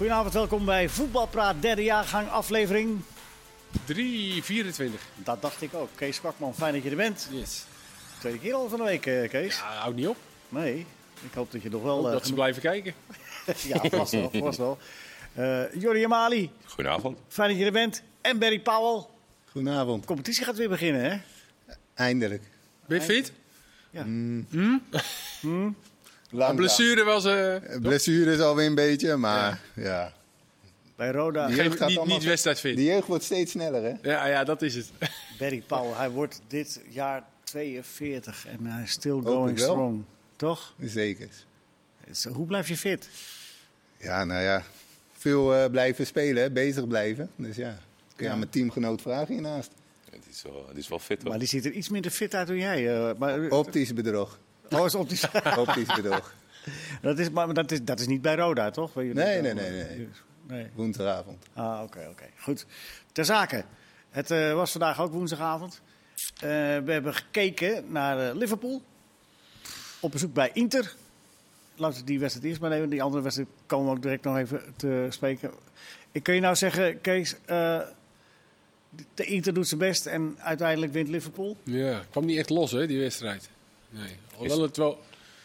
[0.00, 3.00] Goedenavond, welkom bij Voetbalpraat, derde jaargang, aflevering.
[3.84, 5.00] 3, 24.
[5.14, 5.88] Dat dacht ik ook.
[5.94, 7.28] Kees Kwakman, fijn dat je er bent.
[7.30, 7.64] Yes.
[8.18, 9.56] Tweede keer al van de week, eh, Kees.
[9.56, 10.16] Ja, houd niet op.
[10.48, 10.86] Nee,
[11.22, 11.96] ik hoop dat je nog wel...
[11.96, 12.94] Hoop eh, dat ze blijven kijken.
[13.68, 14.78] ja, vast wel, vast wel.
[15.34, 17.18] Eh Jordi Amali, Goedenavond.
[17.28, 18.02] fijn dat je er bent.
[18.20, 19.06] En Barry Powell.
[19.50, 20.00] Goedenavond.
[20.00, 21.18] De competitie gaat weer beginnen, hè?
[21.94, 22.42] Eindelijk.
[22.86, 23.32] Ben je fit?
[23.90, 24.04] Ja.
[26.30, 27.24] Lang De blessure was...
[27.24, 27.80] eh dag.
[27.80, 30.12] Blessure is alweer een beetje, maar ja.
[30.96, 32.76] Bij Roda, Die- jeugd gaat niet, allemaal- niet wedstrijdfit.
[32.76, 34.10] De jeugd wordt steeds sneller, hè?
[34.10, 34.90] Ja, ja, dat is het.
[35.38, 40.04] Barry Powell, hij wordt dit jaar 42 en hij is still going strong.
[40.36, 40.74] Toch?
[40.80, 41.28] Zeker.
[42.32, 43.08] Hoe blijf je fit?
[43.96, 44.62] Ja, nou ja.
[45.12, 46.50] Veel eh, blijven spelen, hè?
[46.50, 47.30] bezig blijven.
[47.36, 47.78] Dus ja, kun
[48.16, 48.30] je Ja.
[48.30, 49.70] aan mijn teamgenoot vragen hiernaast.
[50.10, 51.30] Het is wel, het is wel fit hoor.
[51.30, 52.96] Maar die ziet er iets minder fit uit dan jij.
[53.08, 54.38] eh, maar, Optisch bedrog.
[54.70, 55.24] Oh, is optisch.
[55.58, 56.34] Optisch bedrog.
[57.02, 58.94] dat, is, maar dat, is, dat is niet bij Roda, toch?
[58.94, 60.08] Nee, nee, nee, nee.
[60.46, 60.66] nee.
[60.74, 61.46] Woensdagavond.
[61.54, 62.24] Ah, oké, oké.
[62.38, 62.66] Goed.
[63.12, 63.64] Ter zake.
[64.10, 65.80] Het eh, was vandaag ook woensdagavond.
[66.34, 66.48] Eh,
[66.84, 68.82] we hebben gekeken naar eh, Liverpool.
[70.00, 70.94] Op bezoek bij Inter.
[71.76, 72.88] Laten we die wedstrijd eerst maar nemen.
[72.88, 75.50] Die andere wedstrijd komen we ook direct nog even te spreken.
[76.12, 77.36] Ik kan je nou zeggen, Kees...
[77.44, 77.80] eh,
[79.14, 81.56] de Inter doet zijn best en uiteindelijk wint Liverpool.
[81.56, 83.50] 2-0 Ja, kwam niet echt los, hè, die wedstrijd.
[83.90, 84.16] Nee.
[84.32, 85.00] Alhoewel het wel...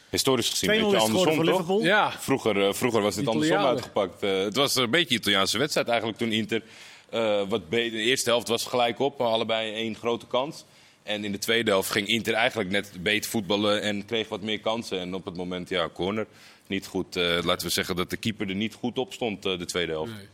[0.09, 1.51] Historisch gezien is een beetje andersom voor toch?
[1.53, 1.81] Liverpool.
[1.83, 4.23] Ja, Vroeger, eh, vroeger was het andersom uitgepakt.
[4.23, 6.61] Eh, het was een beetje een Italiaanse wedstrijd eigenlijk toen Inter
[7.09, 7.91] eh, wat beter.
[7.97, 10.65] De eerste helft was gelijk op, allebei één grote kans.
[11.03, 14.59] En in de tweede helft ging Inter eigenlijk net beter voetballen en kreeg wat meer
[14.59, 14.99] kansen.
[14.99, 16.27] En op het moment, ja, corner.
[16.67, 17.15] Niet goed.
[17.15, 19.91] eh, laten we zeggen dat de keeper er niet goed op stond, eh, de tweede
[19.91, 20.11] helft.
[20.11, 20.27] nee.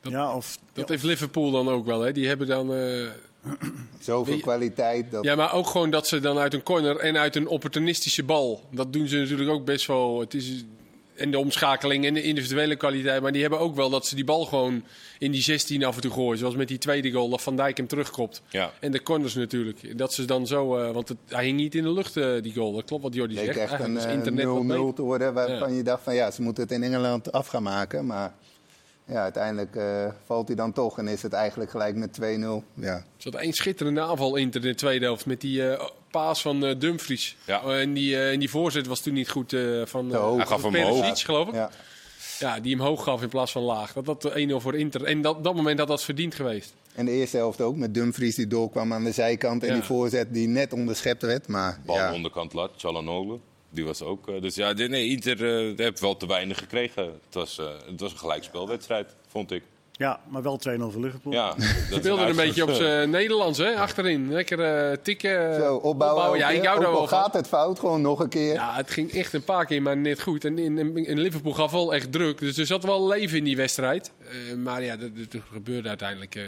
[0.00, 2.00] Dat- Ja, of, dat heeft Liverpool dan ook wel.
[2.00, 2.12] Hè.
[2.12, 2.74] Die hebben dan...
[2.74, 3.06] eh,
[4.00, 5.10] Zoveel kwaliteit.
[5.10, 5.24] Dat...
[5.24, 8.62] Ja, maar ook gewoon dat ze dan uit een corner en uit een opportunistische bal.
[8.70, 10.20] Dat doen ze natuurlijk ook best wel.
[10.20, 10.64] Het is,
[11.16, 13.22] en de omschakeling en de individuele kwaliteit.
[13.22, 14.84] Maar die hebben ook wel dat ze die bal gewoon
[15.18, 16.38] in die 16 af en toe gooien.
[16.38, 18.42] Zoals met die tweede goal, dat Van Dijk hem terugkopt.
[18.48, 18.72] Ja.
[18.80, 19.98] En de corners natuurlijk.
[19.98, 20.76] Dat ze dan zo...
[20.76, 22.72] eh, want het, hij hing niet in de lucht, eh, die goal.
[22.74, 23.48] Dat klopt wat Jordi zegt.
[23.58, 24.94] echt een Eigenlijk eh, 0-0 internet wat beter.
[24.94, 25.76] te worden waarvan Ja.
[25.76, 28.06] je dacht van ja, ze moeten het in Engeland af gaan maken.
[28.06, 28.34] Maar
[29.08, 32.22] ja, uiteindelijk eh, valt hij dan toch en is het eigenlijk gelijk met 2-0.
[32.74, 35.26] Ja, Er zat één schitterende aanval in de tweede helft.
[35.26, 37.36] Met die eh, paas van eh, Dumfries.
[37.46, 37.62] Ja.
[37.62, 40.36] En, die, eh, en die voorzet was toen niet goed eh, van eh, hoog.
[40.36, 41.20] Hij gaf hem hoog.
[41.24, 41.54] geloof ik.
[41.54, 41.70] ja.
[42.38, 43.92] Ja, die hem hoog gaf in plaats van laag.
[43.92, 45.04] Dat dat 1-0 voor Inter.
[45.04, 46.74] En dat, dat moment had dat verdiend geweest.
[46.94, 49.62] En de eerste helft ook met Dumfries die doorkwam aan de zijkant.
[49.62, 49.74] En Ja.
[49.74, 51.48] die voorzet die net onderschept werd.
[51.48, 53.38] Maar Bal ja, onderkant lat, Chalanoglu.
[53.70, 54.28] Die was ook.
[54.28, 57.04] eh, dus ja, de- nee, Inter eh, heeft wel te weinig gekregen.
[57.04, 59.62] Het was, eh, het was een gelijkspelwedstrijd, vond ik.
[59.92, 61.32] ja, maar wel 2-0 voor Liverpool.
[61.32, 61.48] Ja,
[61.90, 63.74] dat Speelde een beetje op zijn Nederlands, hè?
[63.76, 64.32] Achterin.
[64.32, 65.54] Lekker eh, tikken.
[65.54, 66.38] zo opbouwen.
[66.38, 67.18] Ja, ook, ik hou daar Ook wel van.
[67.18, 68.52] gaat het fout, gewoon nog een keer.
[68.52, 70.44] Ja, het ging echt een paar keer, maar net goed.
[70.44, 72.38] En in, in, in Liverpool gaf wel echt druk.
[72.38, 74.12] Dus er zat wel leven in die wedstrijd.
[74.28, 76.42] Eh, maar ja, dat, dat gebeurde uiteindelijk eh,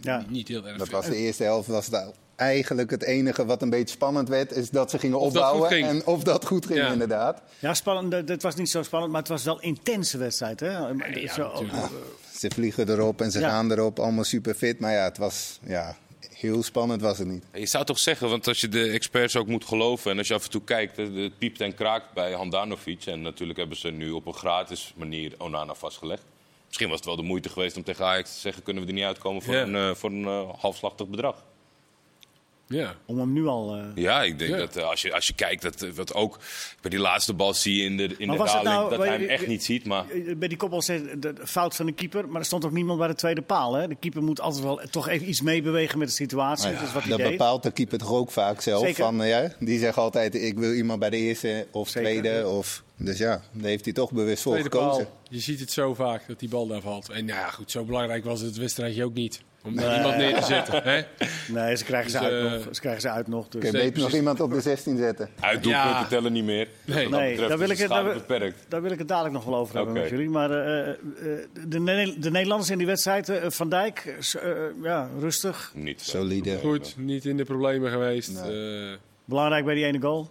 [0.00, 0.24] Ja.
[0.28, 0.96] niet heel erg Dat veel.
[0.98, 1.68] was de eerste helft.
[1.68, 4.52] Was dat eigenlijk het enige wat een beetje spannend werd.
[4.56, 5.60] Is dat ze gingen Of dat opbouwen.
[5.68, 5.86] goed ging.
[5.88, 6.92] En of dat goed ging, Ja.
[6.92, 7.42] inderdaad.
[7.58, 8.28] Ja, spannend.
[8.28, 10.60] Het was niet zo spannend, maar het was wel een intense wedstrijd.
[10.60, 10.66] Hè?
[10.66, 10.88] ja,
[11.32, 11.74] Zo- natuurlijk.
[12.34, 13.48] Ze vliegen erop en ze Ja.
[13.48, 13.98] gaan erop.
[13.98, 14.80] Allemaal super fit.
[14.80, 15.96] Maar ja, het was ja,
[16.30, 17.44] heel spannend was het niet.
[17.52, 20.10] Je zou toch zeggen, want als je de experts ook moet geloven...
[20.10, 23.04] en als je af en toe kijkt, het piept en kraakt bij Handanovic...
[23.06, 26.22] en natuurlijk hebben ze nu op een gratis manier Onana vastgelegd.
[26.66, 28.62] Misschien was het wel de moeite geweest om tegen Ajax te zeggen...
[28.62, 29.62] kunnen we er niet uitkomen voor Ja.
[29.62, 31.44] een, eh, voor een eh, halfslachtig bedrag.
[32.72, 32.94] Ja.
[33.06, 33.74] Om hem nu al.
[33.76, 34.56] eh, Ja, ik denk Ja.
[34.56, 36.38] dat eh, als, je, als je kijkt, dat, eh, wat ook
[36.80, 38.64] bij die laatste bal zie je in de, in Maar de daling...
[38.64, 40.04] nou- dat hij hem echt niet ziet, maar...
[40.36, 43.08] Bij die koppel zegt de fout van de keeper, maar er stond ook niemand bij
[43.08, 43.74] de tweede paal.
[43.74, 43.88] Hè?
[43.88, 46.64] De keeper moet altijd wel toch even iets meebewegen met de situatie.
[46.70, 47.30] Maar dat is wat hij dat deed.
[47.30, 48.82] bepaalt de keeper toch ook vaak zelf.
[48.84, 49.04] Zeker.
[49.04, 52.28] Van, ja, die zegt altijd, ik wil iemand bij de eerste of Zeker, tweede.
[52.38, 52.46] ja.
[52.46, 55.04] Of, dus ja, daar heeft hij toch bewust voor Tweede gekozen.
[55.04, 55.18] paal.
[55.28, 57.08] Je ziet het zo vaak dat die bal daar valt.
[57.10, 59.40] En nou ja, goed, zo belangrijk was het wedstrijdje ook niet.
[59.64, 60.82] Om daar iemand neer te zetten.
[60.82, 61.02] Hè?
[61.48, 62.74] Nee, ze krijgen ze, Dus, uit eh, nog.
[62.74, 63.48] Ze krijgen ze uit nog.
[63.48, 63.60] Dus.
[63.60, 65.28] Kun je beter nog iemand op de 16 zetten.
[65.40, 66.06] Uitdoelpunten Ja.
[66.06, 66.68] tellen niet meer.
[66.84, 67.08] Nee.
[67.08, 68.64] dat Nee, daar wil ik het- daar beperkt.
[68.68, 70.28] Daar wil ik het dadelijk nog wel over hebben met jullie.
[70.30, 70.96] Maar eh, eh,
[71.66, 74.16] de, Ne- de Nederlanders in die wedstrijd, Van Dijk,
[74.82, 75.72] ja, rustig.
[75.74, 76.10] Niet zo.
[76.18, 76.58] Solide.
[76.58, 78.40] Goed, niet in de problemen geweest.
[78.40, 78.92] Eh,
[79.24, 80.30] Belangrijk bij die ene goal.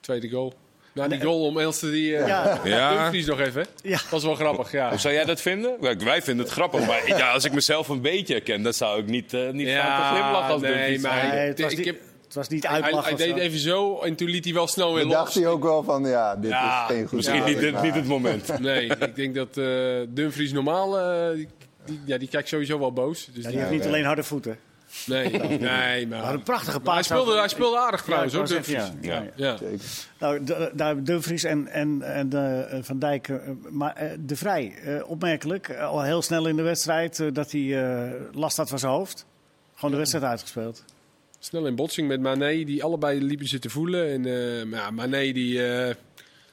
[0.00, 0.52] tweede goal.
[0.96, 2.16] Nou, die goal om Elster die...
[2.16, 2.60] eh Ja.
[2.64, 2.94] Ja.
[2.96, 3.60] Dumfries nog even.
[3.82, 3.88] hè?
[3.88, 3.98] Ja.
[4.10, 4.88] was wel grappig, ja.
[4.88, 5.76] Hoe zou jij dat vinden?
[5.80, 9.00] Kijk, Wij vinden het grappig, maar ja, als ik mezelf een beetje herken, dan zou
[9.00, 11.00] ik niet, eh niet gaan te glimlachen als nee, Dumfries.
[11.02, 13.28] maar Nee, het, was ik niet, heb, het was niet hij, uitlachen hij of deed
[13.28, 13.34] zo.
[13.36, 15.12] even zo en toen liet hij wel snel weer los.
[15.12, 17.82] dacht hij ook wel van, ja, dit Ja, is geen goed Misschien niet, het, maar-
[17.82, 18.58] niet het moment.
[18.60, 19.66] Nee, ik denk dat eh,
[20.08, 20.98] Dumfries normaal...
[20.98, 21.46] eh,
[21.86, 23.28] die, ja, die kijkt sowieso wel boos.
[23.32, 24.58] Dus Ja, die- die heeft niet Ja, alleen harde voeten.
[25.06, 26.22] Nee, nee, maar...
[26.22, 27.04] Maar een prachtige Maar hij, paas.
[27.06, 29.10] speelde, hij speelde aardig trouwens, Ja, hoor, ik wou Dumfries.
[29.10, 29.24] ja.
[29.36, 29.56] Ja.
[30.18, 32.32] Nou, de- daar Dumfries en, en, en
[32.70, 33.36] eh, Van Dijk, eh,
[33.70, 34.74] maar eh, De Vrij,
[35.06, 39.26] opmerkelijk, al heel snel in de wedstrijd, dat hij eh, last had van zijn hoofd.
[39.74, 40.84] Gewoon de wedstrijd uitgespeeld.
[41.38, 44.08] Snel in botsing met Mané, die allebei liepen ze te voelen.
[44.12, 45.94] En eh, maar ja, Mané, die eh,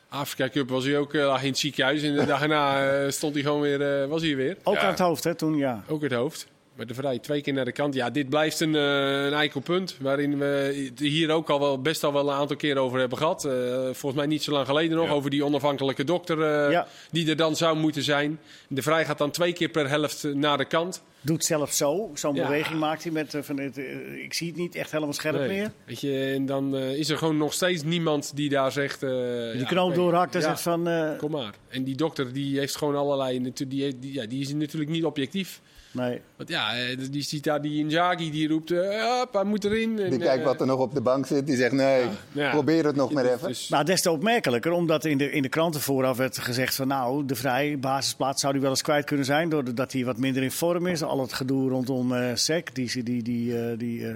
[0.10, 2.02] Afrika Cup was hij ook lag in het ziekenhuis.
[2.04, 4.58] En de dag erna eh, stond hij gewoon weer, eh, was hij er weer.
[4.64, 4.82] Ook Ja.
[4.82, 5.84] aan het hoofd, hè, toen, ja.
[5.88, 6.48] Ook het hoofd.
[6.76, 7.94] Maar de Vrij twee keer naar de kant.
[7.94, 9.98] Ja, dit blijft een, eh een eikel punt.
[10.00, 10.46] Waarin we
[10.90, 13.46] het hier ook al wel, best al wel een aantal keer over hebben gehad.
[13.46, 13.52] Eh,
[13.84, 15.06] volgens mij niet zo lang geleden nog.
[15.08, 15.12] Ja.
[15.14, 16.88] Over die onafhankelijke dokter eh, Ja.
[17.12, 18.40] die er dan zou moeten zijn.
[18.68, 21.04] De Vrij gaat dan twee keer per helft naar de kant.
[21.22, 22.44] Doet zelf zo, zo'n Ja.
[22.44, 23.78] beweging maakt hij met, eh, van het,
[24.24, 25.48] ik zie het niet echt helemaal scherp Nee.
[25.48, 25.72] meer.
[25.86, 29.04] Weet je, en dan eh, is er gewoon nog steeds niemand die daar zegt...
[29.04, 31.54] eh, Die ja, knoop doorhakt en ja, zegt van, eh, Kom maar.
[31.68, 33.52] En die dokter die heeft gewoon allerlei...
[33.54, 35.62] Die, die, ja, die is natuurlijk niet objectief.
[35.94, 36.22] Nee.
[36.36, 38.72] Want ja, eh, die ziet daar die Inzaghi, die roept...
[38.72, 38.80] eh,
[39.20, 40.00] "Hup, hij moet erin.
[40.00, 41.46] En, Die kijkt eh, wat er nog op de bank zit.
[41.48, 42.50] Die zegt, nee, ja.
[42.52, 43.48] probeer het nog maar even.
[43.48, 46.88] dus- Nou, des te opmerkelijker, omdat in de, in de kranten vooraf werd gezegd van
[46.88, 50.44] nou, de vrij basisplaats zou hij wel eens kwijt kunnen zijn, doordat hij wat minder
[50.44, 51.04] in vorm is.
[51.04, 54.16] Al het gedoe rondom eh SEC, die, die, die, eh, die eh,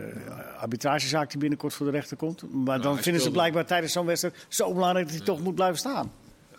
[0.61, 2.43] arbitragezaak die binnenkort voor de rechter komt.
[2.53, 5.77] Maar dan vinden ze blijkbaar tijdens zo'n wedstrijd zo belangrijk dat hij toch moet blijven
[5.77, 6.11] staan.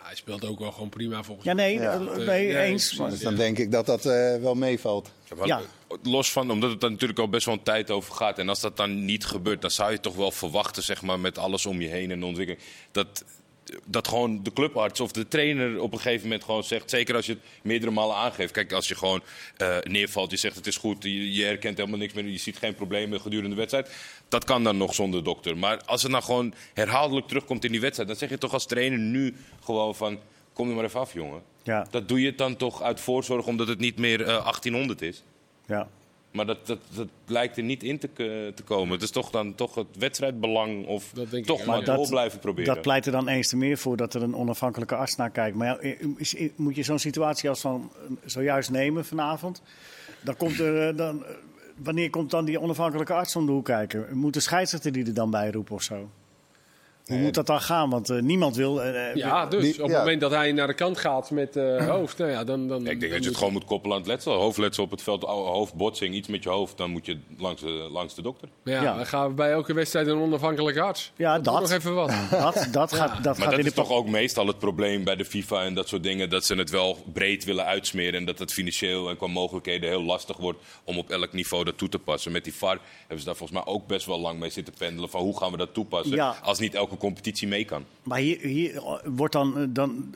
[0.08, 1.92] Hij speelt ook wel gewoon prima volgens Ja, nee, Ja.
[1.92, 2.24] eh, mij.
[2.26, 2.82] nee, Eh, eens.
[2.82, 2.98] precies.
[2.98, 5.10] maar- Dus dan denk ik dat dat eh, wel meevalt.
[5.44, 5.60] Ja.
[6.02, 8.38] Los van, omdat het er natuurlijk al best wel een tijd over gaat.
[8.38, 11.38] En als dat dan niet gebeurt, dan zou je toch wel verwachten, zeg maar, met
[11.38, 12.64] alles om je heen en de ontwikkeling.
[12.92, 13.24] Dat,
[13.86, 16.90] dat gewoon de clubarts of de trainer op een gegeven moment gewoon zegt.
[16.90, 18.52] Zeker als je het meerdere malen aangeeft.
[18.52, 19.22] Kijk, als je gewoon
[19.56, 22.56] eh, neervalt, je zegt het is goed, je, je herkent helemaal niks meer, je ziet
[22.58, 23.90] geen problemen gedurende de wedstrijd.
[24.28, 25.56] Dat kan dan nog zonder dokter.
[25.56, 28.66] Maar als het nou gewoon herhaaldelijk terugkomt in die wedstrijd, dan zeg je toch als
[28.66, 29.34] trainer nu
[29.64, 30.18] gewoon van.
[30.52, 31.42] Kom er maar even af, jongen.
[31.62, 35.22] Ja, Dat doe je dan toch uit voorzorg omdat het niet meer eh, 1800 is.
[35.66, 35.88] ja.
[36.32, 38.08] Maar dat, dat, dat lijkt er niet in te,
[38.54, 38.92] te komen.
[38.92, 42.08] Het is toch dan toch het wedstrijdbelang of Dat denk ik toch maar dat- door
[42.08, 42.74] blijven proberen.
[42.74, 45.56] Dat pleit er dan eens te meer voor dat er een onafhankelijke arts naar kijkt.
[45.56, 49.62] Maar ja, eh, moet je zo'n situatie als van eh, zojuist nemen vanavond?
[50.20, 51.30] Dan komt er, eh, dan, eh,
[51.82, 54.16] wanneer komt dan die onafhankelijke arts om de hoek kijken?
[54.16, 56.10] Moet de scheidsrechter die er dan bij roepen of zo?
[57.08, 57.90] Hoe moet dat dan gaan?
[57.90, 58.82] Want eh, niemand wil.
[58.82, 59.98] eh, eh, Ja, dus Die- op het ja.
[59.98, 62.68] moment dat hij naar de kant gaat met eh hoofd, nou ja, dan...
[62.68, 64.32] dan Ja, ik denk dat je het gewoon moet koppelen aan het letsel.
[64.34, 66.76] Hoofdletsel op het veld, hoofdbotsing, iets met je hoofd.
[66.76, 68.48] Dan moet je langs de, langs de dokter.
[68.64, 68.96] Ja, Ja.
[68.96, 71.12] dan gaan we bij elke wedstrijd een onafhankelijke arts.
[71.16, 71.60] Ja, wordt dat.
[71.60, 72.08] nog even wat.
[72.30, 75.04] Dat, dat gaat, dat Maar gaat dat in de is toch ook meestal het probleem
[75.04, 76.30] bij de FIFA en dat soort dingen.
[76.30, 78.14] Dat ze het wel breed willen uitsmeren.
[78.14, 81.78] En dat het financieel en qua mogelijkheden heel lastig wordt om op elk niveau dat
[81.78, 82.32] toe te passen.
[82.32, 85.10] Met die VAR hebben ze daar volgens mij ook best wel lang mee zitten pendelen.
[85.10, 86.36] Van hoe gaan we dat toepassen Ja.
[86.42, 87.84] als niet elke competitie mee kan.
[88.02, 90.14] Maar hier, hier wordt dan, eh, dan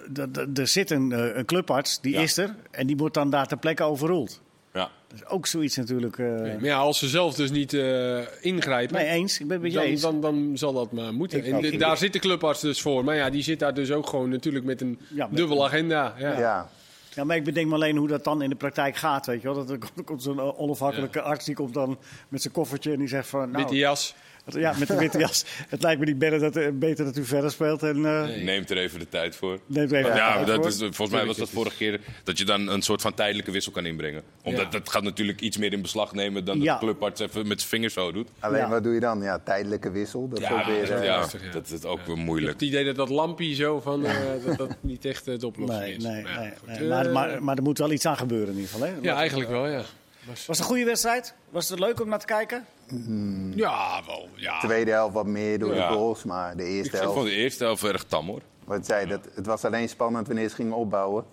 [0.54, 2.20] er zit een, eh, een clubarts, die Ja.
[2.20, 4.40] is er, en die wordt dan daar ter plekke overroeld.
[4.72, 4.90] Ja.
[5.08, 6.18] Dat is ook zoiets natuurlijk.
[6.18, 9.40] eh, Maar ja, als ze zelf dus niet eh, ingrijpen, nee, eens.
[9.40, 10.00] Ik ben het met je dan, eens.
[10.00, 11.38] dan, dan zal dat maar moeten.
[11.38, 13.04] Ik- en ik- de- daar zit de clubarts dus voor.
[13.04, 16.14] Maar ja, die zit daar dus ook gewoon natuurlijk met een Ja, met- dubbele agenda.
[16.18, 16.38] Ja.
[16.38, 16.68] Ja.
[17.14, 19.48] Ja, maar ik bedenk me alleen hoe dat dan in de praktijk gaat, weet je
[19.52, 19.56] wel.
[19.56, 21.98] Dat er komt- zo'n eh, onafhankelijke arts, die komt dan
[22.28, 23.40] met zijn koffertje en die zegt van...
[23.50, 24.14] Nou, Witte jas.
[24.44, 25.44] Ja, met de witte jas.
[25.68, 28.44] het lijkt me niet beter dat, eh, beter dat u verder speelt en eh Nee.
[28.44, 29.58] Neemt er even de tijd voor.
[29.66, 30.66] neemt even Ja, de maar tijd dat voor.
[30.88, 33.72] is, volgens mij was dat vorige keer dat je dan een soort van tijdelijke wissel
[33.72, 34.22] kan inbrengen.
[34.42, 34.68] Omdat Ja.
[34.70, 36.64] dat gaat natuurlijk iets meer in beslag nemen dan Ja.
[36.72, 38.28] dat de clubarts even met zijn vingers zo doet.
[38.38, 38.68] Alleen Ja.
[38.68, 39.22] wat doe je dan?
[39.22, 40.28] Ja, tijdelijke wissel.
[40.28, 41.26] Dat is Ja, ook weer, dat, ja,
[41.76, 42.52] is ook weer moeilijk.
[42.52, 44.14] het idee dat dat lampje zo van, eh,
[44.46, 46.02] dat dat niet echt de oplossing Nee, is.
[46.02, 46.78] nee, Maar ja, nee.
[46.78, 46.88] nee.
[46.88, 48.86] Maar, maar, maar er moet wel iets aan gebeuren in ieder geval.
[48.88, 48.92] Hè?
[49.02, 49.82] ja, eigenlijk wel, ja.
[50.26, 51.34] Was het een goede wedstrijd?
[51.50, 52.64] Was het leuk om naar te kijken?
[53.54, 54.28] Ja, wel.
[54.36, 54.58] Ja.
[54.60, 55.88] tweede helft wat meer door Ja.
[55.88, 56.24] de goals.
[56.24, 58.40] Maar de Ik eerste vond helft, de eerste helft erg tam hoor.
[58.64, 61.24] wat ik zei, dat, het was alleen spannend wanneer ze gingen opbouwen.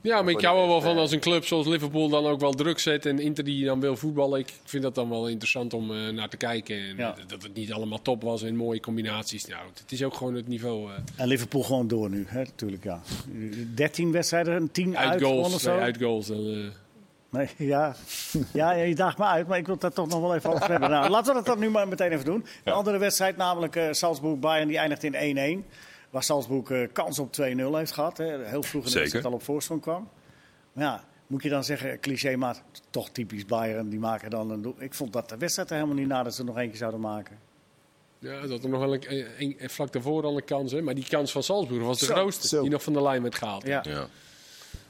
[0.00, 2.40] Ja, maar ik hou er wel van eh, als een club zoals Liverpool dan ook
[2.40, 4.38] wel druk zet en Inter die dan wil voetballen.
[4.40, 6.76] Ik vind dat dan wel interessant om eh, naar te kijken.
[6.76, 7.14] En Ja.
[7.26, 9.46] Dat het niet allemaal top was en mooie combinaties.
[9.46, 10.90] Nou, het is ook gewoon het niveau.
[10.90, 12.38] eh En Liverpool gewoon door nu, hè?
[12.42, 12.84] natuurlijk.
[12.84, 13.00] Ja.
[13.74, 15.62] 13 wedstrijden, 10 uit, uit gewonnen of goals.
[15.62, 15.72] zo.
[15.74, 16.26] Nee, uit goals.
[16.26, 16.56] dan, eh,
[17.30, 17.94] Nee, ja.
[18.52, 20.70] Ja, ja, je daagt me uit, maar ik wil daar toch nog wel even over
[20.70, 20.90] hebben.
[20.90, 22.46] Nou, laten we dat dan nu maar meteen even doen.
[22.64, 25.68] De andere wedstrijd, namelijk eh Salzburg-Bayern, die eindigt in 1-1.
[26.10, 28.16] Waar Salzburg eh, kans op 2-0 heeft gehad.
[28.18, 28.44] Hè.
[28.46, 30.08] Heel vroeg in de wedstrijd al op voorsprong kwam.
[30.72, 32.56] Maar ja, moet je dan zeggen, cliché, maar
[32.90, 33.88] toch typisch Bayern.
[33.88, 34.74] Die maken dan een doel.
[34.78, 37.00] Ik vond dat de wedstrijd er helemaal niet na dat ze er nog eentje zouden
[37.00, 37.38] maken.
[38.18, 39.04] ja, dat er nog wel een,
[39.38, 40.72] een- een- vlak daarvoor al een kans.
[40.72, 40.82] Hè?
[40.82, 42.48] Maar die kans van Salzburg was de Zo, grootste.
[42.48, 42.60] zo.
[42.62, 43.66] Die nog van de lijn werd gehaald.
[43.66, 43.80] Ja.
[43.82, 44.06] Ja.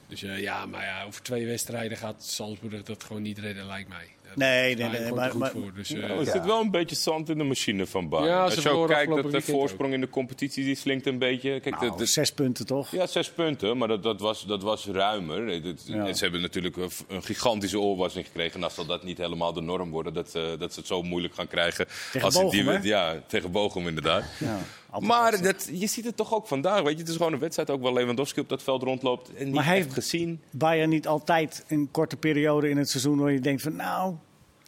[0.08, 3.88] Dus eh, ja, maar ja, over twee wedstrijden gaat Salzburg dat gewoon niet redden, lijkt
[3.88, 4.06] mij.
[4.34, 5.12] Nee, nee, nee.
[5.12, 5.72] Maar, goed maar, voor.
[5.74, 8.28] Dus, eh, Nou, er zit wel een beetje zand in de machine van Bayern.
[8.28, 11.60] Ja, Als je ook kijkt dat de voorsprong in de competitie die slinkt een beetje.
[11.60, 12.90] Kijk, nou, de- de- zes punten toch?
[12.90, 15.52] ja, zes punten, maar dat, dat, was, dat was ruimer.
[15.84, 16.06] Ja.
[16.06, 18.54] en Ze hebben natuurlijk een, een gigantische oorwassing gekregen.
[18.56, 21.02] En als dat, dat niet helemaal de norm worden, dat, ze- dat ze het zo
[21.02, 21.86] moeilijk gaan krijgen.
[22.12, 22.78] Tegen als hè?
[22.82, 24.24] Ja, tegen Bochum inderdaad.
[24.38, 24.58] Ja,
[24.90, 25.52] altijd Maar lastig.
[25.52, 26.82] dat, je ziet het toch ook vandaag.
[26.82, 27.70] Weet je, het is gewoon een wedstrijd.
[27.70, 29.34] Ook wel Lewandowski op dat veld rondloopt.
[29.34, 30.40] En niet Maar hij echt heeft- gezien.
[30.50, 34.14] Bayern niet altijd een korte periode in het seizoen waar je denkt van nou...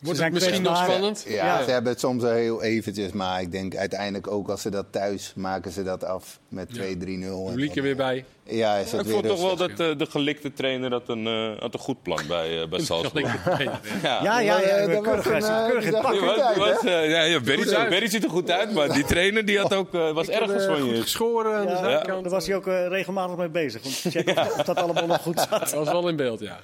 [0.00, 1.24] ze Wordt zijn het misschien nog spannend?
[1.28, 1.64] Ja, Ja.
[1.64, 4.86] ze hebben het soms wel heel eventjes, maar ik denk uiteindelijk ook als ze dat
[4.90, 6.78] thuis maken ze dat af met 2-3-0.
[6.78, 8.24] en Publiek er weer bij.
[8.44, 11.60] Ja, is het ik vond toch wel dat eh, de gelikte trainer had een, eh,
[11.62, 13.44] had een goed plan bij, eh bij Salzburg.
[14.02, 14.60] Ja, ja, ja.
[14.60, 15.24] Eh, dat keurig,
[16.56, 19.92] was een, ja, ja, Berry, ziet er goed uit, maar die trainer die had ook,
[19.92, 21.68] was Ik erg heb, eh, Goed geschoren.
[21.68, 22.02] Ja.
[22.02, 23.84] Daar was hij ook eh, regelmatig mee bezig.
[23.84, 25.50] Om te checken of, of dat allemaal nog goed zat.
[25.60, 26.58] Dat was wel in beeld, ja.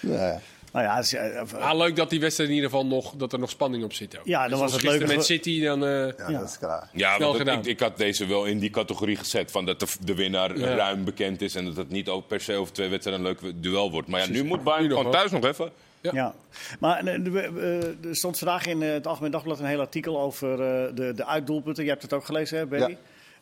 [0.00, 0.40] Ja.
[0.72, 3.14] Nou ja, het is, eh, eh, Ah, leuk dat die wedstrijd in ieder geval nog,
[3.16, 4.18] dat er nog spanning op zit.
[4.18, 4.26] Ook.
[4.26, 5.84] Ja, dan Dus was het leuk met dat City, dan...
[5.84, 6.88] eh, Ja, dat is klaar.
[6.92, 9.50] Ja, want het- ik, ik had deze wel in die categorie gezet.
[9.50, 10.74] Van dat de, de winnaar Ja.
[10.74, 11.54] ruim bekend is.
[11.54, 14.08] En dat het niet ook per se over twee wedstrijden een leuk duel wordt.
[14.08, 15.70] Maar ja, nu moet Bayern gewoon thuis nog even.
[16.02, 16.10] Ja.
[16.14, 16.34] Ja,
[16.80, 21.26] maar er stond vandaag in het Algemeen Dagblad een heel artikel over eh, de, de
[21.26, 21.84] uitdoelpunten.
[21.84, 22.96] Je hebt het ook gelezen, hè, Berry?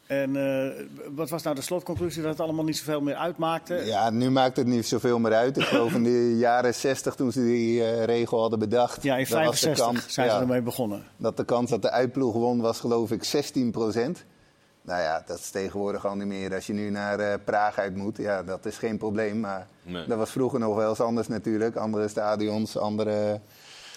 [0.08, 0.84] En eh,
[1.14, 2.22] wat was nou de slotconclusie?
[2.22, 3.74] Dat het allemaal niet zoveel meer uitmaakte?
[3.84, 5.56] Ja, nu maakt het niet zoveel meer uit.
[5.56, 9.02] Ik geloof in de jaren 60 toen ze die eh, regel hadden bedacht.
[9.02, 11.04] Ja, in dan was de 65 kans- zijn ze ermee begonnen.
[11.16, 13.28] Dat de kans dat de uitploeg won was geloof ik 16%
[14.82, 16.54] Nou ja, dat is tegenwoordig al niet meer.
[16.54, 19.40] Als je nu naar eh, Praag uit moet, ja, dat is geen probleem.
[19.40, 20.06] Maar Nee.
[20.06, 21.76] dat was vroeger nog wel eens anders natuurlijk.
[21.76, 23.40] Andere stadions, andere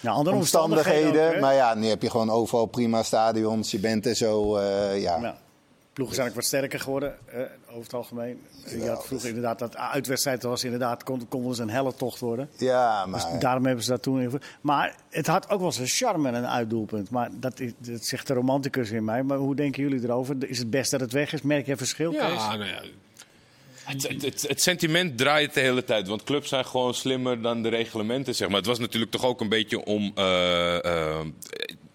[0.00, 0.92] Ja, andere omstandigheden.
[0.94, 1.28] omstandigheden.
[1.28, 1.40] ook, hè?
[1.40, 3.70] maar ja, nu heb je gewoon overal prima stadions.
[3.70, 5.18] Je bent er zo, eh, ja.
[5.20, 5.36] Ja.
[5.92, 8.40] Ploegen zijn ook wat sterker geworden, eh, over het algemeen.
[8.68, 12.18] je had vroeger inderdaad dat uitwedstrijd was inderdaad, kon, kon wel eens een helle tocht
[12.18, 12.48] worden.
[12.56, 14.44] Ja, Dus maar daarom hebben ze dat toen ingevoerd.
[14.60, 17.10] Maar het had ook wel zijn charme en een uitdoelpunt.
[17.10, 19.22] Maar dat, is, dat zegt de romanticus in mij.
[19.22, 20.36] Maar hoe denken jullie erover?
[20.48, 21.42] Is het best dat het weg is?
[21.42, 22.20] Merk je verschil, Kees?
[22.20, 22.82] Ja, nou ja.
[23.84, 26.08] Het, het, het, het sentiment draait de hele tijd.
[26.08, 28.34] Want clubs zijn gewoon slimmer dan de reglementen.
[28.34, 28.56] Zeg maar.
[28.56, 31.26] Het was natuurlijk toch ook een beetje om eh, eh,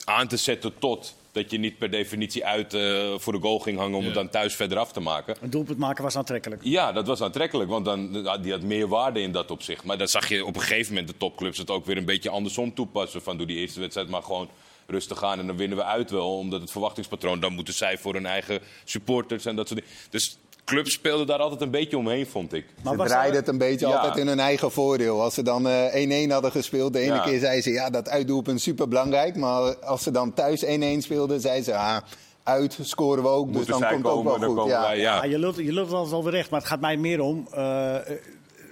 [0.04, 1.16] aan te zetten tot.
[1.38, 4.06] Dat je niet per definitie uit eh, voor de goal ging hangen om Ja.
[4.06, 5.36] het dan thuis verder af te maken.
[5.42, 6.62] Een doelpunt maken was aantrekkelijk.
[6.64, 9.84] Ja, dat was aantrekkelijk, want dan, ja, die had meer waarde in dat opzicht.
[9.84, 12.30] Maar dan zag je op een gegeven moment de topclubs het ook weer een beetje
[12.30, 13.22] andersom toepassen.
[13.22, 14.50] Van doe die eerste wedstrijd maar gewoon
[14.88, 16.38] rustig aan en dan winnen we uit wel.
[16.38, 19.96] Omdat het verwachtingspatroon, dan moeten zij voor hun eigen supporters en dat soort dingen.
[20.10, 22.66] Dus clubs speelden daar altijd een beetje omheen, vond ik.
[22.84, 23.96] Maar ze draaiden dat- het een beetje Ja.
[23.96, 25.22] altijd in hun eigen voordeel.
[25.22, 27.20] Als ze dan eh, 1-1 hadden gespeeld, de ene Ja.
[27.24, 29.36] keer zeiden ze ja, dat uitdoelpunt super belangrijk.
[29.36, 31.98] Maar als ze dan thuis 1-1 speelden, zeiden ze ah,
[32.44, 33.54] uit scoren we ook.
[33.54, 34.56] Dus dan komt het ook wel dan goed.
[34.58, 34.82] komen Ja.
[34.82, 34.98] wij.
[35.00, 35.16] Ja.
[35.16, 37.48] Ja, je lult, je lult altijd wel weer recht, maar het gaat mij meer om.
[37.54, 38.02] eh, eh,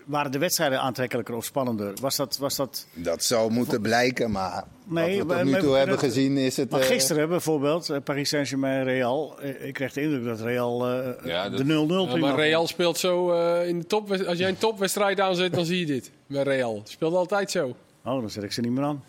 [0.05, 1.93] waren de wedstrijden aantrekkelijker of spannender?
[2.01, 2.37] Was dat.
[2.37, 5.99] Was dat Dat zou moeten blijken, maar Nee, wat we maar- tot nu toe hebben
[5.99, 6.69] gezien is het...
[6.69, 9.39] maar eh, gisteren bijvoorbeeld, eh, Paris Saint-Germain Real.
[9.39, 12.35] eh, ik kreeg de indruk dat Real eh, Ja, dat- de 0-0 Ja, prima maar.
[12.35, 14.11] Real speelt zo eh, in de top.
[14.11, 16.11] Als jij een topwedstrijd aanzet, dan zie je dit.
[16.27, 16.81] Bij Real.
[16.83, 17.67] Speelt altijd zo.
[18.05, 19.03] Oh, dan zet ik ze niet meer aan.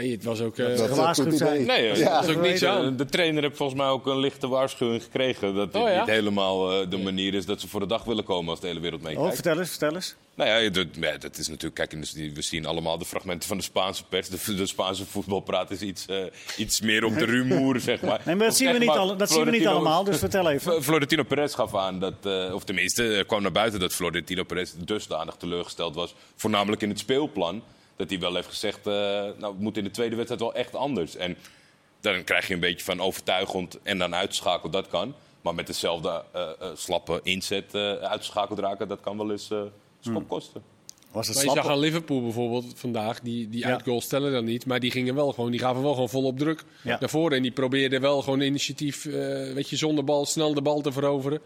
[0.00, 0.58] Nee, het was ook.
[0.58, 1.64] eh, een gewaarschuwd goed zijn.
[1.66, 2.20] Nee, eh, Ja.
[2.20, 2.96] dat is ook niks de, aan.
[2.96, 5.54] de trainer heeft volgens mij ook een lichte waarschuwing gekregen.
[5.54, 5.98] Dat dit Oh, ja?
[5.98, 8.66] niet helemaal eh, de manier is dat ze voor de dag willen komen als de
[8.66, 9.28] hele wereld meekijkt.
[9.28, 10.14] Oh, vertel eens, vertel eens.
[10.34, 11.74] Nou ja, dat, ja, dat is natuurlijk.
[11.74, 14.28] Kijk, de- we zien allemaal de fragmenten van de Spaanse pers.
[14.28, 16.16] De, de Spaanse voetbalpraat is iets, eh,
[16.56, 18.20] iets meer op de rumoer, zeg maar.
[18.24, 20.82] Nee, maar dat, zien we, niet, dat zien we niet allemaal, dus vertel even.
[20.82, 24.72] Florentino Perez gaf aan dat, eh, of tenminste, er kwam naar buiten dat Florentino Perez
[24.78, 26.14] dusdanig teleurgesteld was.
[26.36, 27.62] Voornamelijk in het speelplan.
[28.02, 30.74] Dat hij wel heeft gezegd, eh, nou, het moet in de tweede wedstrijd wel echt
[30.74, 31.16] anders.
[31.16, 31.36] En
[32.00, 35.14] dan krijg je een beetje van overtuigend en dan uitschakeld, dat kan.
[35.42, 39.60] Maar met dezelfde eh, eh, slappe inzet eh, uitschakeld raken, dat kan wel eens eh
[40.00, 40.62] schop kosten.
[41.12, 43.68] Was het Maar je zag aan Liverpool bijvoorbeeld vandaag, die, die Ja.
[43.72, 44.66] uitgoals stellen dan niet.
[44.66, 46.96] Maar die gingen wel gewoon, die gaven wel gewoon volop druk Ja.
[47.00, 47.36] naar voren.
[47.36, 49.12] En die probeerden wel gewoon initiatief, eh,
[49.52, 51.40] weet je, zonder bal, snel de bal te veroveren.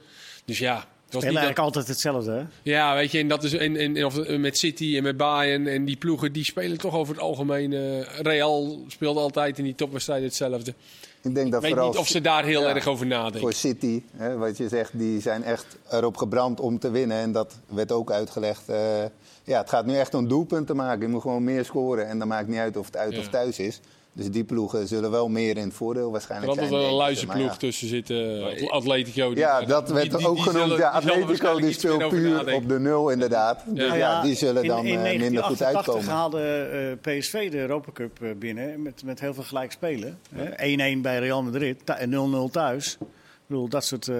[0.44, 2.42] Dus ja, was niet eigenlijk dat, altijd hetzelfde, hè?
[2.62, 5.66] ja, weet je, en dat is en, en, of, eh, met City en met Bayern
[5.66, 7.72] en die ploegen, die spelen toch over het algemeen.
[7.72, 10.74] eh, Real speelde altijd in die topwedstrijden hetzelfde.
[11.22, 13.40] Ik denk dat weet vooral niet of ze daar heel ja, erg over nadenken.
[13.40, 17.16] voor City, hè, wat je zegt, die zijn echt erop gebrand om te winnen.
[17.16, 18.68] En dat werd ook uitgelegd.
[18.68, 19.04] eh,
[19.44, 21.00] ja, het gaat nu echt om doelpunten maken.
[21.00, 22.08] Je moet gewoon meer scoren.
[22.08, 23.18] En dan maakt niet uit of het uit Ja.
[23.18, 23.80] of thuis is.
[24.16, 26.70] Dus die ploegen zullen wel meer in het voordeel Er waarschijnlijk had zijn.
[26.72, 27.56] altijd wel een luizenploeg ja.
[27.56, 28.42] tussen zitten.
[28.70, 29.28] Atletico.
[29.28, 30.62] die- Ja, dat werd die- ook die genoemd.
[30.64, 33.62] zullen- ja, Atletico die speelt puur op de nul inderdaad.
[33.66, 36.08] Dus Nou ja, die zullen in, dan in eh, minder goed 1988 uitkomen.
[36.10, 40.18] haalde eh, PSV de Europa Cup eh, binnen met, met heel veel gelijk spelen.
[40.34, 40.44] hè.
[40.96, 42.98] 1-1 bij Real Madrid, en 0-0 thuis.
[43.48, 44.08] Ik bedoel, dat soort...
[44.08, 44.16] eh,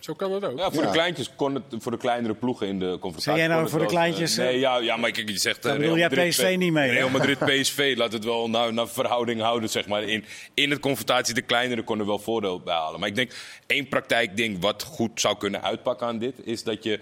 [0.00, 0.58] Zo kan dat ook.
[0.58, 0.86] Ja, voor Ja.
[0.86, 3.22] de kleintjes kon het, voor de kleinere ploegen in de confrontatie.
[3.22, 4.60] Zei jij nou voor de wel, eh, kleintjes, nee, eh?
[4.60, 5.56] ja, ja, maar kijk, je zegt.
[5.56, 6.90] eh, Dan bedoel Real jij PSV niet mee?
[6.90, 10.02] Real Madrid, PSV, laat het wel naar, naar verhouding houden, zeg maar.
[10.02, 13.00] In, in het confrontatie, de kleinere kon er wel voordeel bij halen.
[13.00, 13.32] Maar ik denk,
[13.66, 17.00] één praktijkding wat goed zou kunnen uitpakken aan dit, is dat je.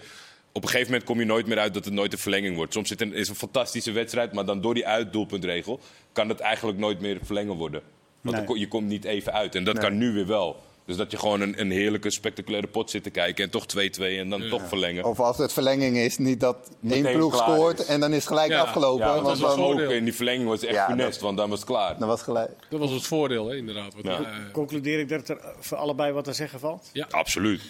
[0.51, 2.73] Op een gegeven moment kom je nooit meer uit dat het nooit een verlenging wordt.
[2.73, 5.79] Soms is een fantastische wedstrijd, maar dan door die uitdoelpuntregel
[6.11, 7.81] kan het eigenlijk nooit meer verlengen worden.
[8.21, 8.59] Want Nee.
[8.59, 9.55] je komt niet even uit.
[9.55, 10.63] En dat kan nu weer wel.
[10.85, 14.01] Dus dat je gewoon een, een heerlijke, spectaculaire pot zit te kijken en toch 2-2
[14.01, 15.03] en dan toch verlengen.
[15.03, 16.57] Of als het verlenging is, niet dat
[16.89, 17.85] één ploeg scoort is.
[17.85, 18.61] en dan is het gelijk Ja.
[18.61, 19.05] afgelopen.
[19.05, 19.91] Ja, want dat was dan, ook voordeel.
[19.91, 21.99] in die verlenging was het echt Ja, funest, dat- want dan was het klaar.
[21.99, 22.51] dan was gelijk.
[22.69, 23.93] Dat was het voordeel, hè, inderdaad.
[24.01, 24.19] Ja.
[24.19, 26.91] eh, concludeer ik dat er voor allebei wat te zeggen valt?
[27.09, 27.61] Absoluut.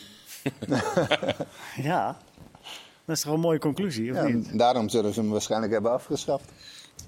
[1.82, 2.18] Ja.
[3.06, 4.58] Dat is toch een mooie conclusie, of Ja, niet?
[4.58, 6.52] daarom zullen ze hem waarschijnlijk hebben afgeschaft.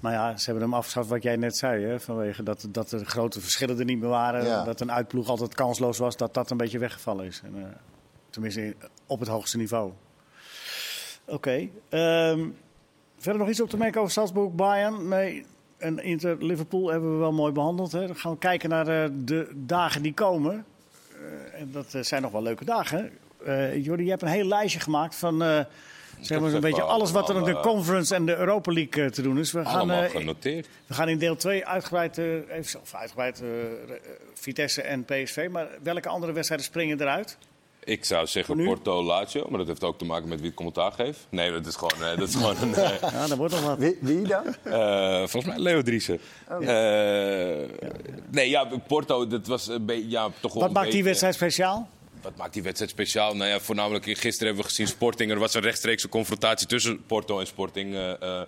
[0.00, 1.84] Nou ja, ze hebben hem afgeschaft wat jij net zei.
[1.84, 2.00] Hè?
[2.00, 4.44] Vanwege dat, dat de grote verschillen er niet meer waren.
[4.44, 4.64] Ja.
[4.64, 6.16] Dat een uitploeg altijd kansloos was.
[6.16, 7.40] Dat dat een beetje weggevallen is.
[7.44, 7.62] En, eh,
[8.30, 8.74] tenminste in-
[9.06, 9.92] op het hoogste niveau.
[11.24, 11.68] Oké.
[11.88, 12.46] ehm,
[13.18, 15.08] verder nog iets op te merken over Salzburg, Bayern?
[15.08, 15.44] Nee.
[15.76, 17.92] En Inter, Liverpool hebben we wel mooi behandeld.
[17.92, 18.06] Hè?
[18.06, 20.64] Dan gaan we kijken naar eh, de dagen die komen.
[21.12, 23.10] Eh, en dat zijn nog wel leuke dagen.
[23.74, 25.42] Jordi, je hebt een heel lijstje gemaakt van...
[26.20, 28.72] eh, zeg maar zo'n heb beetje alles wat er in de Conference en de Europa
[28.72, 29.52] League eh, te doen is.
[29.52, 30.68] We gaan, Allemaal eh, genoteerd.
[30.86, 32.24] we gaan in deel 2 uitgebreid, eh,
[32.56, 33.42] even, of uitgebreid
[34.34, 35.48] Vitesse en PSV.
[35.50, 37.38] Maar welke andere wedstrijden springen eruit?
[37.84, 38.64] Ik zou zeggen?
[38.64, 41.26] Porto Lazio, maar dat heeft ook te maken met wie het commentaar geeft.
[41.30, 42.70] Nee, dat is gewoon, dat is gewoon een...
[43.12, 43.78] Ja, dat wordt nog wat.
[43.78, 44.44] Wie, wie dan?
[44.64, 46.20] eh, volgens mij Leo Driessen.
[46.50, 46.62] Oh.
[46.62, 47.68] Eh,
[48.30, 50.08] nee, ja, Porto, dat was een beetje...
[50.10, 51.88] Ja, toch wel Wat een maakt die wedstrijd speciaal?
[52.28, 53.36] Wat maakt die wedstrijd speciaal?
[53.36, 55.30] Nou ja, voornamelijk gisteren hebben we gezien Sporting.
[55.30, 58.42] Er was een rechtstreekse confrontatie tussen Porto en Sporting eh, eh,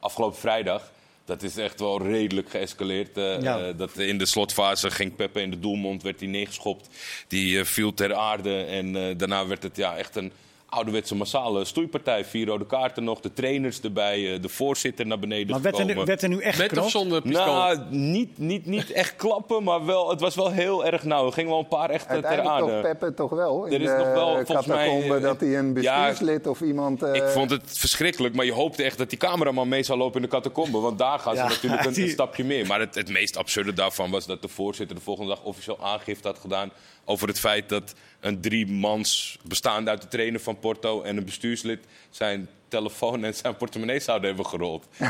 [0.00, 0.90] afgelopen vrijdag.
[1.24, 3.16] Dat is echt wel redelijk geëscaleerd.
[3.16, 3.72] eh, Ja.
[3.72, 6.88] dat in de slotfase ging Peppe in de doelmond, werd hij neergeschopt.
[7.28, 10.32] Die viel ter aarde en daarna werd het ja, echt een
[10.72, 12.24] ouderwetse massale stoeipartij.
[12.24, 16.04] Vier rode kaarten nog, de trainers erbij, eh, de voorzitter naar beneden Maar werd er,
[16.04, 17.44] werd er nu echt met of zonder pistool?
[17.54, 21.26] Nou, niet, niet, niet echt klappen, maar wel, het was wel heel erg nauw.
[21.26, 22.72] Er gingen wel een paar echt eh, ter Uiteindelijk aarde.
[22.72, 23.66] toch Peppe toch wel.
[23.66, 27.02] Er is de nog wel, volgens mij, eh, dat hij een ja, bestuurslid of iemand...
[27.02, 30.16] eh, Ik vond het verschrikkelijk, maar je hoopte echt dat die cameraman mee zou lopen
[30.16, 30.78] in de catacombe.
[30.78, 32.66] Want daar gaan ze Ja, natuurlijk een, die- een stapje meer.
[32.66, 36.28] Maar het, het meest absurde daarvan was dat de voorzitter de volgende dag officieel aangifte
[36.28, 36.70] had gedaan...
[37.04, 41.84] over het feit dat een driemans bestaande uit de trainer van Porto en een bestuurslid...
[42.10, 44.86] zijn telefoon en zijn portemonnee zouden hebben gerold.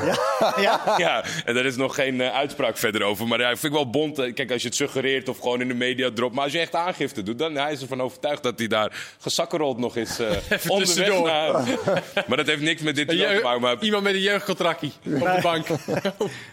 [0.61, 0.95] Ja?
[0.99, 3.27] Ja, en daar is nog geen eh, uitspraak verder over.
[3.29, 4.19] Maar ja, ik vind ik wel bont.
[4.19, 6.35] eh, Kijk, als je het suggereert of gewoon in de media dropt.
[6.35, 9.79] Maar als je echt aangifte doet, dan hij is ervan overtuigd dat hij daar gezakkerold
[9.79, 10.19] nog is.
[10.19, 10.31] eh
[10.69, 11.53] onderweg naar.
[12.29, 13.61] Maar dat heeft niks met dit te maken.
[13.61, 15.67] Maar Iemand met een jeugdcontractje op de bank.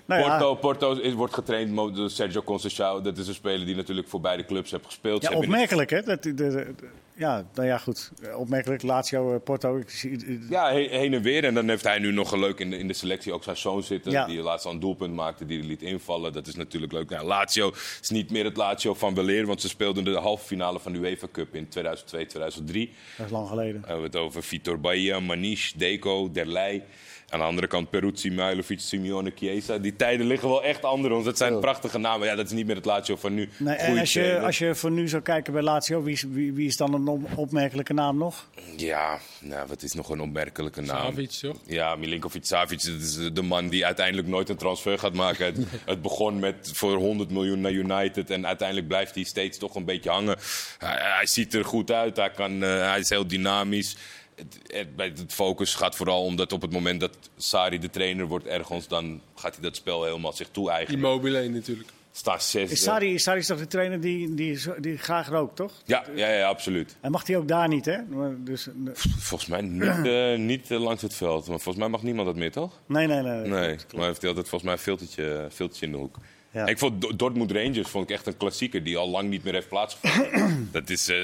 [0.06, 3.02] Nou ja, Porto, Porto is- wordt getraind door Sergio Conceição.
[3.04, 5.22] Dat is een speler die natuurlijk voor beide clubs heeft gespeeld.
[5.24, 6.02] ja, opmerkelijk hè?
[6.02, 6.74] Dat, de, de- de-
[7.20, 8.12] ja, nou ja, goed.
[8.36, 8.82] Opmerkelijk.
[8.82, 9.78] Lazio, eh, Porto.
[9.78, 11.44] Ik zie, Ja, he- heen en weer.
[11.44, 13.84] En dan heeft hij nu nog leuk in de, in de selectie ook zijn zoon
[13.84, 14.12] zitten.
[14.12, 14.26] Ja.
[14.26, 16.34] Die laatst al een doelpunt maakte, die liet invallen.
[16.34, 17.10] Dat is natuurlijk leuk.
[17.10, 19.46] Nou, Lazio is niet meer het Lazio van Weleer.
[19.46, 22.94] Want ze speelden de halve finale van de UEFA Cup in 2002, 2003.
[23.18, 23.74] dat is lang geleden.
[23.82, 26.84] Dan hebben we het over Vitor Bahia, Maniche, Deco, Derlei.
[27.30, 29.78] Aan de andere kant Peruzzi, Mailovic, Simeone, Chiesa.
[29.78, 31.14] Die tijden liggen wel echt anders.
[31.14, 32.28] Want dat zijn prachtige namen.
[32.28, 33.50] Ja, dat is niet meer het Lazio van nu.
[33.58, 36.54] Nee, en als je, als je voor nu zou kijken bij Lazio, wie, is- wie,
[36.54, 38.48] wie is dan een op- opmerkelijke naam nog?
[38.78, 40.98] Ja, nou, wat is nog een opmerkelijke naam?
[41.12, 41.58] Savic, toch?
[41.66, 45.46] Ja, Milinkovic Savic, dat is de man die uiteindelijk nooit een transfer gaat maken.
[45.46, 49.76] Het, het begon met voor 100 miljoen naar United en uiteindelijk blijft hij steeds toch
[49.76, 50.38] een beetje hangen.
[50.78, 53.98] Hij, hij ziet er goed uit, hij, kan, eh, hij is heel dynamisch.
[54.40, 58.26] Het, het, bij het focus gaat vooral omdat op het moment dat Sari de trainer
[58.26, 61.00] wordt ergens, dan gaat hij dat spel helemaal zich toe-eigenen.
[61.00, 61.90] Immobile natuurlijk.
[62.12, 62.72] Staat zes.
[62.72, 65.72] Is Sari, Sari is toch de trainer die, die, die graag rookt, toch?
[65.86, 66.96] Ja, ja, ja, absoluut.
[67.02, 67.98] En mag hij ook daar niet, hè?
[68.38, 68.74] Dus, eh,
[69.18, 71.48] Volgens mij niet, eh, niet eh, langs het veld.
[71.48, 72.80] Maar volgens mij mag niemand dat meer, toch?
[72.86, 73.48] nee, nee, nee.
[73.48, 76.18] Nee, maar heeft hij altijd volgens mij een filtertje, filtertje in de hoek.
[76.60, 76.66] Ja.
[76.66, 79.54] Ik vond Do- Dortmund Rangers vond ik echt een klassieker die al lang niet meer
[79.54, 80.70] heeft plaatsgevonden.
[80.72, 81.18] dat is eh,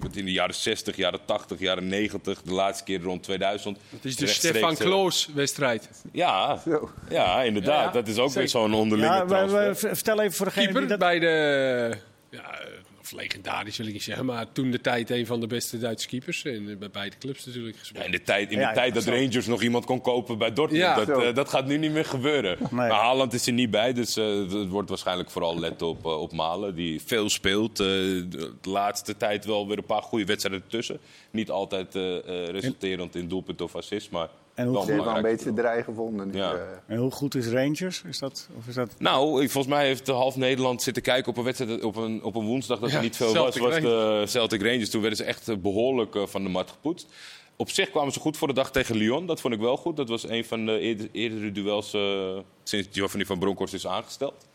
[0.00, 3.78] wat in de jaren 60, jaren 80, jaren 90, de laatste keer rond 2000.
[3.90, 5.88] Het is de Stefan eh, Kloos-wedstrijd.
[6.12, 6.62] Ja,
[7.08, 7.84] ja, inderdaad.
[7.84, 9.76] Ja, dat is ook weer zo'n onderlinge Ja, transfer.
[9.76, 11.08] vertel even voor degene die Keeper dat...
[11.08, 11.96] bij de...
[12.30, 12.58] Ja,
[13.14, 16.44] legendarisch wil ik niet zeggen, maar toen de tijd een van de beste Duitse keepers.
[16.44, 18.04] En eh, bij beide clubs natuurlijk Ja, gespeeld.
[18.04, 19.10] in de tijd, in de Ja, tijd dat zo.
[19.10, 20.82] Rangers nog iemand kon kopen bij Dortmund.
[20.82, 21.04] Ja.
[21.04, 22.56] dat, eh, dat gaat nu niet meer gebeuren.
[22.60, 22.68] Nee.
[22.70, 26.32] Maar Haaland is er niet bij, dus eh, het wordt waarschijnlijk vooral let op, op
[26.32, 26.74] Malen.
[26.74, 27.80] Die veel speelt.
[27.80, 30.98] eh, de laatste tijd wel weer een paar goede wedstrijden ertussen.
[31.30, 35.16] Niet altijd eh, eh, resulterend in doelpunt of assist, maar En hoe, Ze hebben wel
[35.16, 36.26] een beetje draai gevonden.
[36.30, 36.52] Nu, Ja.
[36.54, 36.60] eh.
[36.86, 38.02] en hoe goed is Rangers?
[38.08, 38.94] Is dat, of is dat...
[38.98, 42.44] Nou, volgens mij heeft half Nederland zitten kijken op een wedstrijd op een, op een
[42.44, 43.70] woensdag dat er niet veel Celtic was.
[43.72, 44.90] was de Celtic Rangers.
[44.90, 47.06] Toen werden ze echt eh, behoorlijk eh, van de mat gepoetst.
[47.56, 49.26] Op zich kwamen ze goed voor de dag tegen Lyon.
[49.26, 49.96] Dat vond ik wel goed.
[49.96, 54.46] Dat was een van de eerder- eerdere duels eh, sinds Giovanni van Bronckhorst is aangesteld.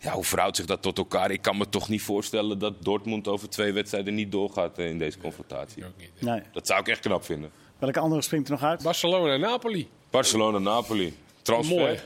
[0.00, 1.30] Ja, hoe verhoudt zich dat tot elkaar?
[1.30, 4.98] Ik kan me toch niet voorstellen dat Dortmund over twee wedstrijden niet doorgaat eh, in
[4.98, 5.84] deze confrontatie.
[5.84, 6.10] Ook niet.
[6.18, 6.40] Nee.
[6.52, 7.50] Dat zou ik echt knap vinden.
[7.78, 8.82] Welke andere springt er nog uit?
[8.82, 9.88] Barcelona en Napoli.
[10.10, 11.14] Barcelona-Napoli.
[11.42, 11.76] Transfer.
[11.76, 11.98] Mooi.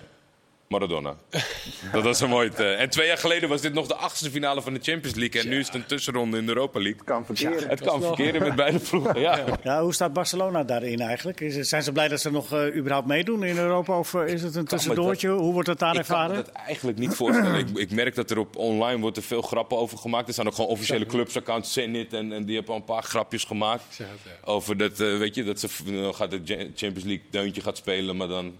[0.75, 1.17] Maradona.
[1.93, 2.51] dat was een mooi.
[2.57, 5.41] eh, En twee jaar geleden was dit nog de achtste finale van de Champions League.
[5.41, 7.05] En nu is het een tussenronde in de Europa League.
[7.05, 7.69] kan verkeren.
[7.69, 9.21] Het kan verkeren met beide ploegen.
[9.21, 9.45] Ja.
[9.63, 11.41] Ja, hoe staat Barcelona daarin eigenlijk?
[11.41, 13.99] Is, het- zijn ze blij dat ze nog eh, überhaupt meedoen in Europa?
[13.99, 15.29] Of eh, is het een tussendoortje?
[15.29, 16.45] Hoe wordt dat daar Ik kan me ervaren?
[16.45, 17.59] dat eigenlijk niet voorstellen.
[17.59, 20.29] ik, ik merk dat er op online wordt er veel grappen over gemaakt.
[20.29, 23.45] Er zijn ook gewoon officiële clubsaccounts, Zenit, en, en die hebben al een paar grapjes
[23.45, 23.85] gemaakt.
[23.99, 24.07] het.
[24.45, 25.69] Over dat, eh, weet je, dat ze
[26.15, 26.41] gaat de
[26.75, 28.57] Champions League deuntje gaat spelen, maar dan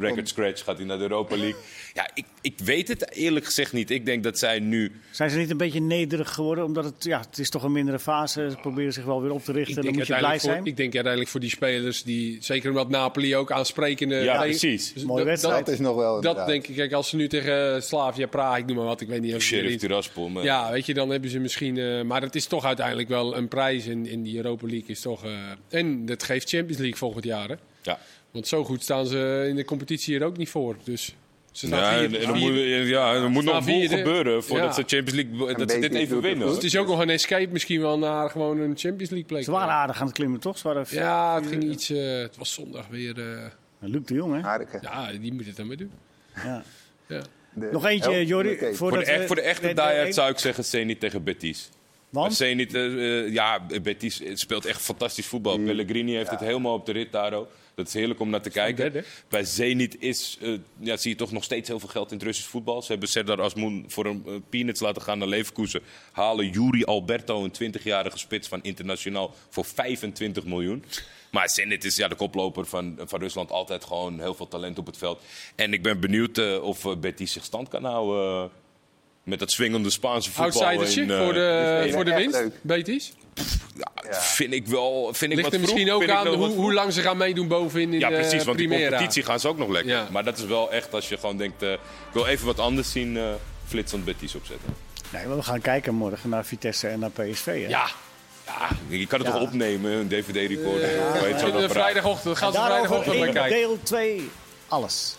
[0.08, 1.60] record scratch gaat hij naar de Europa League.
[1.94, 3.90] Ja, ik, ik weet het eerlijk gezegd niet.
[3.90, 6.64] Ik denk dat zij nu Zijn ze niet een beetje nederig geworden?
[6.64, 8.50] Omdat het, ja, het is toch een mindere fase.
[8.50, 9.82] Ze proberen zich wel weer op te richten.
[9.84, 10.56] Dan moet je blij zijn.
[10.58, 14.14] voor, ik denk uiteindelijk voor die spelers, die, zeker omdat Napoli ook aansprekende...
[14.14, 14.92] Ja, tegen- precies.
[14.92, 15.64] Dus Mooie dat- wedstrijd.
[15.66, 18.66] Dat is nog wel Dat denk ik, kijk, als ze nu tegen Slavia Praag, ik
[18.66, 20.28] noem maar wat, ik weet niet of Sheriff Tiraspol.
[20.28, 21.78] maar- Ja, weet je, dan hebben ze misschien.
[21.78, 24.88] eh, maar het is toch uiteindelijk wel een prijs in, in die Europa League.
[24.88, 25.30] Is toch, eh,
[25.68, 27.48] en dat geeft Champions League volgend jaar.
[27.48, 27.54] Hè?
[27.82, 27.98] Ja.
[28.30, 30.76] Want zo goed staan ze in de competitie hier ook niet voor.
[30.84, 31.14] Dus
[31.52, 32.18] ze staan Ja, vierde.
[32.18, 32.78] en, er Vierde.
[32.80, 33.96] moet, ja, er moet nog vierde.
[33.96, 34.82] gebeuren voordat Ja.
[34.88, 36.46] ze Champions League dat ze dit even winnen.
[36.46, 36.54] hoor.
[36.54, 39.44] Het is ook nog een escape misschien wel naar gewoon een Champions League plek.
[39.44, 40.58] Ze waren aardig aan het klimmen, toch?
[40.58, 41.90] Ze waren Ja, het ging iets.
[41.90, 43.18] eh, het was zondag weer.
[43.20, 43.46] eh,
[43.78, 44.42] Luc de Jong, hè?
[44.42, 44.78] Aardig, hè?
[44.80, 45.90] ja, die moet het dan weer doen.
[46.34, 46.62] Ja.
[47.08, 47.22] Ja.
[47.54, 48.56] De Nog eentje, Jordi.
[48.56, 48.74] cake.
[48.74, 51.68] Voor de, echt- voor de echte diehard zou ik zeggen Zenit tegen Betis.
[52.08, 52.34] Want?
[52.34, 55.58] Zenit, eh, ja, Betis speelt echt fantastisch voetbal.
[55.58, 57.48] Pellegrini heeft het helemaal op de rit daar ook.
[57.74, 58.92] Dat is heerlijk om naar te kijken.
[58.92, 59.08] derde.
[59.28, 62.26] Bij Zenit is, eh, ja, zie je toch nog steeds heel veel geld in het
[62.26, 62.82] Russisch voetbal.
[62.82, 65.82] Ze hebben Serdar Asmoen voor een eh, peanuts laten gaan naar Leverkusen.
[66.12, 70.84] Halen Yuri Alberto, een 20-jarige spits van internationaal, voor 25 miljoen.
[71.30, 73.50] Maar Zenit is ja, de koploper van, van Rusland.
[73.50, 75.22] Altijd gewoon heel veel talent op het veld.
[75.54, 78.50] En ik ben benieuwd eh, of Betis zich stand kan houden...
[79.24, 80.62] eh, met dat swingende Spaanse voetbal.
[80.64, 82.40] Outsidertje in, eh, voor de, voor de winst.
[82.40, 82.52] leuk.
[82.62, 83.12] Betis.
[83.76, 85.08] ja, Vind ik wel.
[85.12, 85.94] Vind ik Ligt wat er misschien vroeg.
[85.94, 88.44] ook Vind ik aan hoe, hoe lang ze gaan meedoen bovenin in Ja, de precies.
[88.44, 89.92] Want die competitie gaan ze ook nog lekker.
[89.92, 90.08] Ja.
[90.10, 91.62] Maar dat is wel echt als je gewoon denkt.
[91.62, 91.78] eh, ik
[92.12, 93.16] wil even wat anders zien.
[93.16, 93.24] eh
[93.66, 94.74] flitsend Betis opzetten.
[95.12, 97.44] Nee, maar we gaan kijken morgen naar Vitesse en naar PSV.
[97.44, 97.52] Hè?
[97.68, 97.86] Ja,
[98.46, 99.34] Ja, je kan het Ja.
[99.34, 100.96] toch opnemen, een DVD-recorder.
[100.98, 101.04] Eh,
[101.42, 101.70] apparaat.
[101.70, 102.36] vrijdagochtend.
[102.38, 103.56] Gaan ze vrijdagochtend naar kijken.
[103.58, 104.30] deel 2
[104.68, 105.16] alles.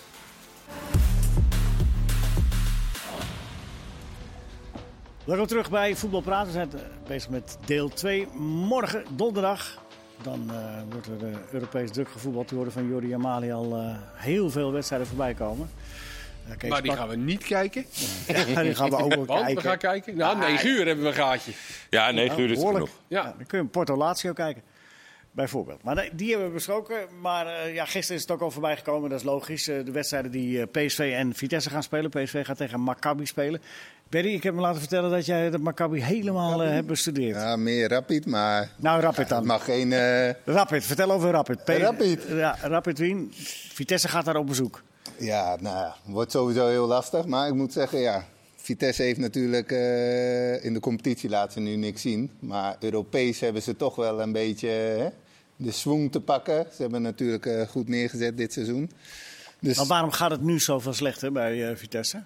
[5.25, 6.45] Welkom terug bij Voetbal Praten.
[6.45, 8.27] We zijn eh, bezig met deel 2.
[8.37, 9.83] Morgen, donderdag,
[10.21, 12.53] dan eh, wordt er eh, Europees druk gevoetbald.
[12.73, 15.69] Van Jordi Amali al heel veel wedstrijden voorbij komen.
[16.57, 17.85] Kees Maar die gaan we niet kijken.
[18.27, 19.55] Ja, die gaan we ook wel Want kijken.
[19.55, 20.17] we gaan kijken.
[20.17, 21.51] Nou, 9 uur hebben we een gaatje.
[21.89, 22.89] Ja, 9 uur is het genoeg.
[23.07, 23.21] Ja.
[23.21, 24.63] Ja, dan kun je Porto Lazio kijken.
[25.33, 25.83] Bijvoorbeeld.
[25.83, 27.07] Maar die hebben we besproken.
[27.21, 29.09] Maar eh, ja, gisteren is het ook al voorbij gekomen.
[29.09, 29.63] Dat is logisch.
[29.63, 32.09] De wedstrijden die eh, PSV en Vitesse gaan spelen.
[32.09, 33.61] PSV gaat tegen Maccabi spelen.
[34.13, 37.35] Berry, ik heb me laten vertellen dat jij dat Maccabi helemaal eh, hebt bestudeerd.
[37.35, 39.45] Ja, meer rapid, maar Nou, Rapid het dan.
[39.45, 39.93] mag geen...
[39.93, 41.63] eh, Rapid, vertel over Rapid.
[41.63, 42.25] P- Rapid.
[42.29, 43.31] Ja, Rapid Wien.
[43.73, 44.81] Vitesse gaat daar op bezoek.
[45.17, 47.25] Ja, nou ja, wordt sowieso heel lastig.
[47.25, 51.75] Maar ik moet zeggen, ja, Vitesse heeft natuurlijk eh, in de competitie laten ze nu
[51.75, 52.31] niks zien.
[52.39, 55.07] Maar Europees hebben ze toch wel een beetje hè,
[55.55, 56.65] de swing te pakken.
[56.75, 58.91] Ze hebben natuurlijk goed neergezet dit seizoen.
[59.59, 62.23] Dus Maar waarom gaat het nu zoveel slechter bij Vitesse?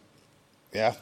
[0.72, 0.96] ja,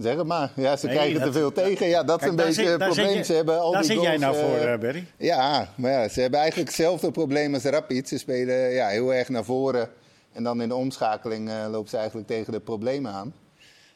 [0.00, 0.52] zeg het maar.
[0.56, 1.86] Ja, ze Nee, krijgen dat- te veel tegen.
[1.88, 3.16] Ja, dat is een beetje het probleem.
[3.16, 5.06] je- ze hebben al daar die zit jij nou goals, voor, eh, eh, Berry.
[5.18, 8.08] Ja, maar ja, ze hebben eigenlijk hetzelfde probleem als Rapid.
[8.08, 9.88] Ze spelen ja, heel erg naar voren.
[10.32, 13.34] En dan in de omschakeling eh lopen ze eigenlijk tegen de problemen aan.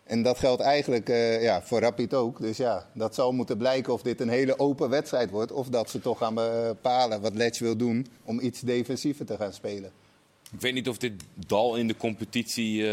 [0.04, 2.40] En dat geldt eigenlijk eh, ja, voor Rapid ook.
[2.40, 5.52] Dus ja, dat zal moeten blijken of dit een hele open wedstrijd wordt.
[5.52, 9.52] Of dat ze toch gaan bepalen wat Letch wil doen om iets defensiever te gaan
[9.52, 9.90] spelen.
[10.52, 11.12] Ik weet niet of dit
[11.46, 12.86] dal in de competitie.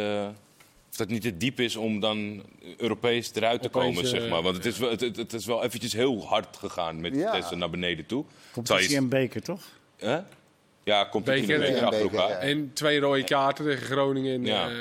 [0.87, 2.43] Eh, of dat niet te diep is om dan
[2.77, 4.41] Europees eruit te Opeens, komen, eh, zeg maar.
[4.41, 7.31] Want het is, wel, het, is wel eventjes heel hard gegaan met Ja.
[7.31, 8.25] Vitesse naar beneden toe.
[8.51, 9.61] Competitie je- en beker, toch?
[9.97, 10.19] Hè?
[10.83, 12.29] Ja, competitie Beker, en beker achter elkaar.
[12.29, 12.37] ja.
[12.37, 14.69] En twee rode kaarten tegen Groningen en Ja.
[14.69, 14.75] eh,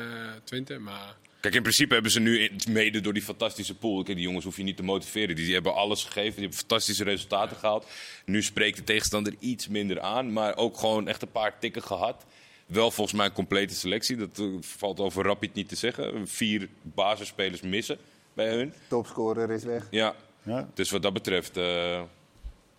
[0.45, 0.79] Twente.
[0.79, 4.03] Maar Kijk, in principe hebben ze nu in- mede door die fantastische pool.
[4.03, 5.37] Kijk, die jongens hoef je niet te motiveren.
[5.37, 6.31] Die, die hebben alles gegeven.
[6.33, 7.87] Die hebben fantastische resultaten gehaald.
[8.25, 10.33] Nu spreekt de tegenstander iets minder aan.
[10.33, 12.25] Maar ook gewoon echt een paar tikken gehad.
[12.67, 14.17] Wel volgens mij een complete selectie.
[14.17, 16.29] Dat eh, valt over Rapid niet te zeggen.
[16.29, 17.99] Vier basisspelers missen
[18.35, 18.73] bij hun.
[18.89, 19.87] Topscorer is weg.
[19.91, 20.69] Ja, Ja.
[20.75, 21.57] dus wat dat betreft...
[21.57, 22.01] eh,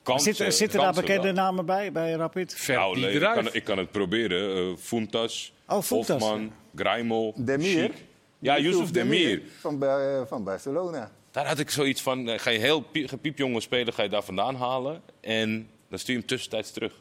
[0.04, 0.36] kansen.
[0.36, 1.34] Zitten, zitten daar bekende wel.
[1.34, 2.64] namen bij, bij Rapid?
[2.68, 4.56] Nou, die nee, ik, kan, ik kan het proberen.
[4.72, 6.22] Eh Funtas, Oh, Funtas.
[6.22, 7.92] Hofman, Graimel, Demir.
[8.40, 9.42] Ja, Yusuf Demir.
[9.60, 9.84] Van,
[10.28, 11.12] van Barcelona.
[11.32, 14.56] Daar had ik zoiets van, ga je heel pie- gepiepjonge speler ga je daar vandaan
[14.56, 15.02] halen.
[15.22, 16.94] En dan stuur je hem tussentijds terug.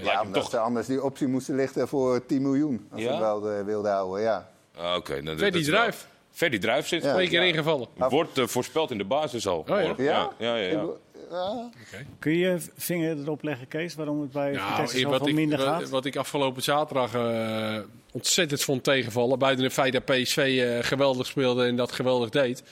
[0.00, 0.50] Ja, me omdat toch...
[0.50, 2.86] ze anders die optie moesten lichten voor 10 miljoen.
[2.90, 3.06] Als Ja?
[3.06, 4.50] ze hem wel eh, wilden houden, ja.
[4.76, 6.06] Ah, Oké, nou, dat is wel- Druif.
[6.30, 7.02] Ferdy Druif zit.
[7.02, 7.12] Ja.
[7.14, 7.88] Twee keer ingevallen.
[7.96, 9.64] Wordt eh, voorspeld in de basis al.
[9.66, 9.74] ja?
[9.86, 10.04] morgen.
[10.04, 10.84] ja, ja, ja, ja.
[11.30, 11.70] Ja.
[12.18, 15.34] Kun je je vinger erop leggen, Kees, waarom het bij Vitesse Nou, zoveel wat ik,
[15.34, 15.88] minder gaat?
[15.88, 17.78] wat ik afgelopen zaterdag eh,
[18.12, 19.38] ontzettend vond tegenvallen.
[19.38, 22.62] Buiten het feit dat PSV eh, geweldig speelde en dat geweldig deed.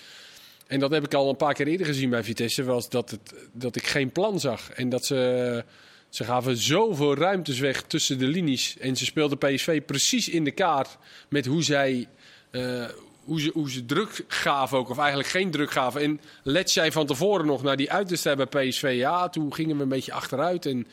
[0.67, 2.65] En dat heb ik al een paar keer eerder gezien bij Vitesse.
[2.65, 4.71] Was dat, het, dat ik geen plan zag.
[4.71, 5.65] En dat ze,
[6.11, 8.77] ze gaven zoveel ruimtes weg tussen de linies.
[8.79, 10.97] En ze speelden PSV precies in de kaart
[11.29, 12.09] met hoe zij.
[12.51, 12.85] eh,
[13.25, 16.01] hoe ze, hoe ze druk gaven ook, of eigenlijk geen druk gaven.
[16.03, 18.93] En Let zei van tevoren nog naar die uitwedstrijd bij PSV.
[18.97, 20.87] Ja, toen gingen we een beetje achteruit en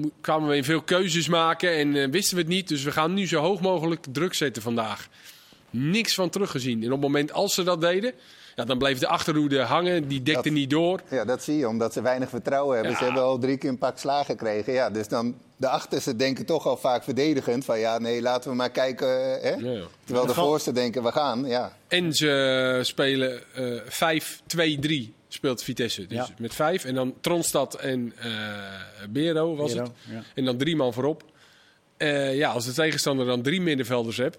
[0.00, 2.68] mo- kwamen we in veel keuzes maken en eh, wisten we het niet.
[2.68, 5.08] Dus we gaan nu zo hoog mogelijk druk zetten vandaag.
[5.70, 6.78] Niks van teruggezien.
[6.80, 8.12] En op het moment als ze dat deden,
[8.56, 10.08] ja, dan bleef de achterhoede hangen.
[10.08, 11.00] Die dekte Dat- niet door.
[11.10, 12.92] Ja, dat zie je, omdat ze weinig vertrouwen hebben.
[12.92, 12.98] Ja.
[12.98, 14.72] Ze hebben al drie keer een pak slagen gekregen.
[14.72, 17.64] Ja, dus dan de achterste denken toch al vaak verdedigend.
[17.64, 19.08] Van ja, nee, laten we maar kijken.
[19.08, 19.54] eh, Hè?
[19.68, 19.84] Ja, ja.
[20.04, 21.44] Terwijl de voorste denken, we gaan.
[21.46, 21.76] Ja.
[21.88, 26.06] En ze spelen eh 5-2-3 speelt Vitesse.
[26.06, 26.28] Dus Ja.
[26.38, 26.84] met vijf.
[26.84, 28.28] En dan Tronstad en eh
[29.10, 29.92] Bero was Bero, het.
[30.10, 30.22] ja.
[30.34, 31.22] En dan drie man voorop.
[31.96, 34.38] Eh, ja, als de tegenstander dan drie middenvelders hebt.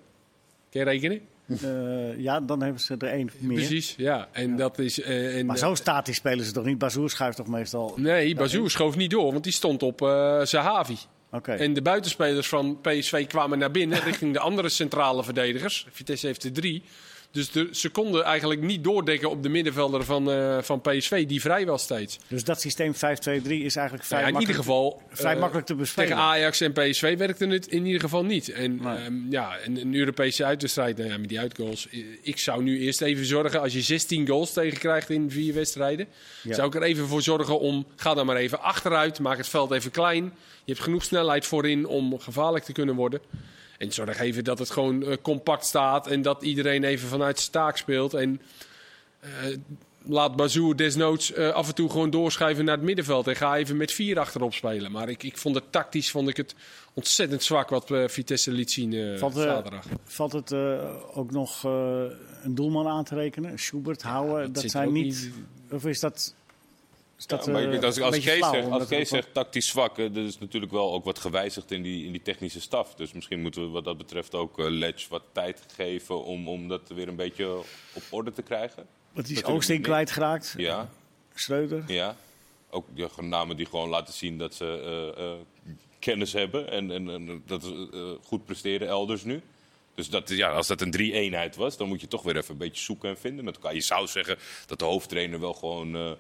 [0.70, 1.22] Kun je rekenen?
[1.48, 3.58] Eh, ja, dan hebben ze er één meer.
[3.58, 4.28] Precies, ja.
[4.32, 5.02] En dat is...
[5.02, 6.78] eh, en, Maar zo statisch spelen ze toch niet?
[6.78, 7.94] Bazoer schuift toch meestal?
[7.96, 10.98] Nee, Bazoer schoof niet door, want die stond op eh Zahavi.
[11.32, 11.52] Oké.
[11.52, 15.88] En de buitenspelers van PSV kwamen naar binnen richting de andere centrale verdedigers.
[15.92, 16.84] Vitesse heeft er drie.
[17.38, 21.42] Dus de, ze konden eigenlijk niet doordekken op de middenvelder van, eh, van PSV, die
[21.42, 22.18] vrij was steeds.
[22.28, 22.98] Dus dat systeem 5-2-3
[23.64, 25.02] is eigenlijk vrij Nou ja, in ieder geval.
[25.12, 26.10] vrij eh, makkelijk te bespelen.
[26.10, 28.50] Tegen Ajax en PSV werkte het in ieder geval niet.
[28.50, 28.96] En Nee.
[28.96, 31.90] ehm, ja, een, een Europese uitwedstrijd, nou ja, met die uitgoals.
[31.90, 36.08] eh, Ik zou nu eerst even zorgen, als je 16 goals tegenkrijgt in vier wedstrijden,
[36.44, 36.54] Ja.
[36.54, 39.72] zou ik er even voor zorgen om, ga dan maar even achteruit, maak het veld
[39.72, 40.24] even klein.
[40.64, 43.22] Je hebt genoeg snelheid voorin om gevaarlijk te kunnen worden.
[43.78, 47.52] En zorg even dat het gewoon eh, compact staat en dat iedereen even vanuit zijn
[47.52, 48.14] taak speelt.
[48.14, 48.42] En
[49.20, 49.30] eh,
[50.06, 53.28] laat Bazoer desnoods eh, af en toe gewoon doorschuiven naar het middenveld.
[53.28, 54.92] En ga even met vier achterop spelen.
[54.92, 56.56] Maar ik, ik vond het tactisch vond ik het
[56.94, 59.86] ontzettend zwak wat Vitesse liet zien eh, Valt, zaterdag.
[60.04, 60.54] Valt het
[61.14, 61.64] ook nog
[62.44, 63.60] een doelman aan te rekenen?
[63.60, 65.04] Schubert, Houwen, dat dat, zijn niet...
[65.06, 65.32] niet-
[65.72, 66.36] Of is dat...
[67.18, 70.18] Is dat Ja, maar ik eh, als, als Kees, zegt, als Kees tactisch zwak, er
[70.18, 72.96] is natuurlijk wel ook wat gewijzigd in die, in die technische staf.
[72.96, 76.68] Dus misschien moeten we wat dat betreft ook eh Letch wat tijd geven om, om
[76.68, 77.58] dat weer een beetje
[77.94, 78.86] op orde te krijgen.
[79.12, 80.54] Want die is Oosting kwijtgeraakt.
[80.58, 80.90] Ja,
[81.34, 81.84] Schreuder.
[81.88, 82.16] ja.
[82.70, 84.66] Ook ja, namen die gewoon laten zien dat ze
[85.16, 85.40] eh, eh,
[86.00, 89.42] kennis hebben en, en, en dat ze eh, goed presteren elders nu.
[89.96, 92.58] Dus dat, ja, als dat een drie-eenheid was, dan moet je toch weer even een
[92.58, 93.74] beetje zoeken en vinden met elkaar.
[93.74, 96.12] Je zou zeggen dat de hoofdtrainer wel gewoon eh,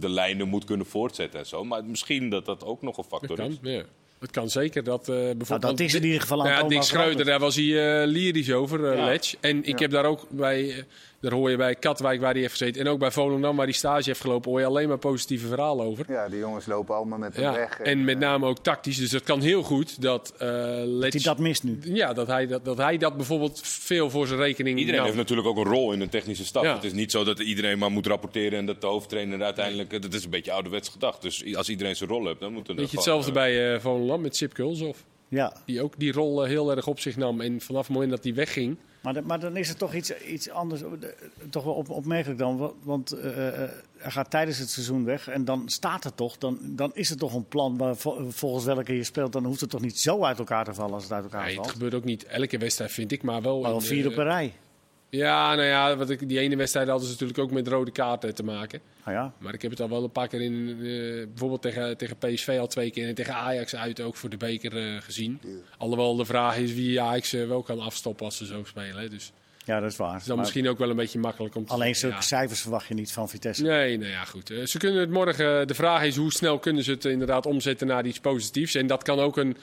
[0.00, 1.64] de lijnen moet kunnen voortzetten en zo.
[1.64, 3.56] Maar misschien dat dat ook nog een Dat factor kan, is.
[3.62, 3.82] ja.
[4.18, 4.84] Dat kan zeker.
[4.84, 7.54] Dat, eh bijvoorbeeld, Nou, dat is in ieder geval aan ja, Dick Schreuder, daar was
[7.56, 9.04] hij eh, lyrisch over, eh Ja.
[9.04, 9.34] Letch.
[9.40, 10.82] En ik heb daar ook bij, eh,
[11.20, 12.80] daar hoor je bij Katwijk waar hij heeft gezeten.
[12.80, 15.86] En ook bij Volendam waar hij stage heeft gelopen, hoor je alleen maar positieve verhalen
[15.86, 16.04] over.
[16.08, 17.80] ja, die jongens lopen allemaal met hem Ja, weg.
[17.80, 18.96] en met name ook tactisch.
[18.96, 20.48] Dus het kan heel goed dat eh
[20.84, 21.12] Letch...
[21.12, 21.78] Die dat mist nu.
[21.82, 25.06] Ja, dat hij dat, dat hij dat bijvoorbeeld veel voor zijn rekening Iedereen nam.
[25.08, 26.62] heeft natuurlijk ook een rol in een technische staf.
[26.64, 26.74] Ja.
[26.74, 30.02] Het is niet zo dat iedereen maar moet rapporteren en dat de hoofdtrainer uiteindelijk...
[30.02, 31.22] Dat is een beetje ouderwets gedacht.
[31.22, 34.20] Dus als iedereen zijn rol heeft, dan moet er Beetje hetzelfde eh, bij eh Volendam
[34.20, 35.04] met Sip Kulshoff.
[35.28, 37.40] Ja, Die ook die rol eh, heel erg op zich nam.
[37.40, 38.76] En vanaf het moment dat hij wegging...
[39.02, 40.82] maar, de- maar dan is het toch iets, iets anders.
[40.82, 40.88] eh,
[41.50, 42.56] Toch wel op, opmerkelijk dan.
[42.56, 45.28] wa- Want eh, eh, hij gaat tijdens het seizoen weg.
[45.28, 46.38] En dan staat het toch.
[46.38, 49.32] Dan, dan is het toch een plan waar, vol- volgens welke je speelt.
[49.32, 51.48] Dan hoeft het toch niet zo uit elkaar te vallen als het uit elkaar Nee,
[51.48, 51.70] het valt.
[51.70, 53.22] gebeurt ook niet elke wedstrijd, vind ik.
[53.22, 54.52] Maar wel, Maar wel vier eh, op een rij.
[55.10, 58.34] Ja, nou ja, wat ik, die ene wedstrijd hadden ze natuurlijk ook met rode kaarten
[58.34, 58.80] te maken.
[59.04, 61.96] Nou ja, Maar ik heb het al wel een paar keer in, eh, bijvoorbeeld tegen,
[61.96, 65.40] tegen PSV al twee keer en tegen Ajax uit ook voor de beker eh, gezien.
[65.78, 68.96] Alhoewel de vraag is wie Ajax eh, wel kan afstoppen als ze zo spelen.
[68.96, 69.08] hè.
[69.08, 69.32] Dus
[69.64, 70.12] ja, dat is waar.
[70.12, 72.20] het is dan Maar misschien ook wel een beetje makkelijk om te alleen zulke ja.
[72.20, 73.62] cijfers verwacht je niet van Vitesse.
[73.62, 74.52] Nee, nou ja, goed.
[74.64, 75.66] Ze kunnen het morgen.
[75.66, 78.74] De vraag is hoe snel kunnen ze het inderdaad omzetten naar iets positiefs.
[78.74, 79.56] En dat kan ook een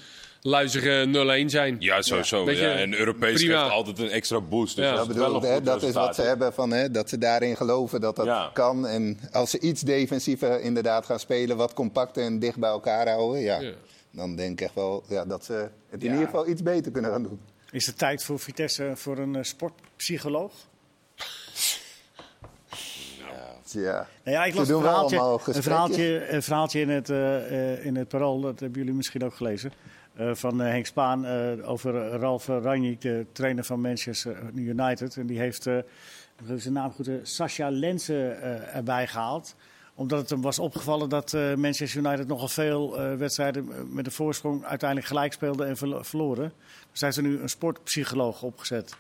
[0.48, 1.76] luizige 0-1 zijn.
[1.80, 2.52] Ja, sowieso.
[2.52, 2.72] Ja.
[2.76, 3.62] En Europees prima.
[3.62, 4.76] geeft altijd een extra boost.
[4.76, 4.96] Dus Ja.
[4.96, 8.16] Dat, bedoel, hè, dat is wat ze hebben, van, hè, dat ze daarin geloven dat
[8.16, 8.50] dat Ja.
[8.54, 8.88] kan.
[8.88, 13.42] En als ze iets defensiever inderdaad gaan spelen, wat compacter en dicht bij elkaar houden,
[13.42, 13.72] ja, Ja.
[14.12, 15.54] dan denk ik echt wel ja, dat ze
[15.90, 16.14] het in Ja.
[16.14, 17.40] ieder geval iets beter kunnen gaan doen.
[17.72, 20.52] Is het tijd voor Vitesse voor een eh, sportpsycholoog?
[23.72, 24.08] Ja.
[24.24, 26.90] Nou ja, ik Ze las doen een wel verhaaltje, allemaal een verhaaltje, een verhaaltje in,
[26.90, 29.72] het, eh, eh, in het Parool, dat hebben jullie misschien ook gelezen,
[30.18, 35.18] eh, van eh, Henk Spaan eh, over Ralf Ranjik, de trainer van Manchester United.
[35.18, 35.84] En die heeft, ik
[36.56, 38.42] zijn naam goed, Sascha Lensen
[38.74, 39.56] erbij gehaald.
[39.96, 45.10] Omdat het hem was opgevallen dat Manchester United nogal veel wedstrijden met een voorsprong uiteindelijk
[45.10, 46.54] gelijk speelde en verlo- verloren.
[46.92, 48.96] Dus hij heeft er nu een sportpsycholoog opgezet.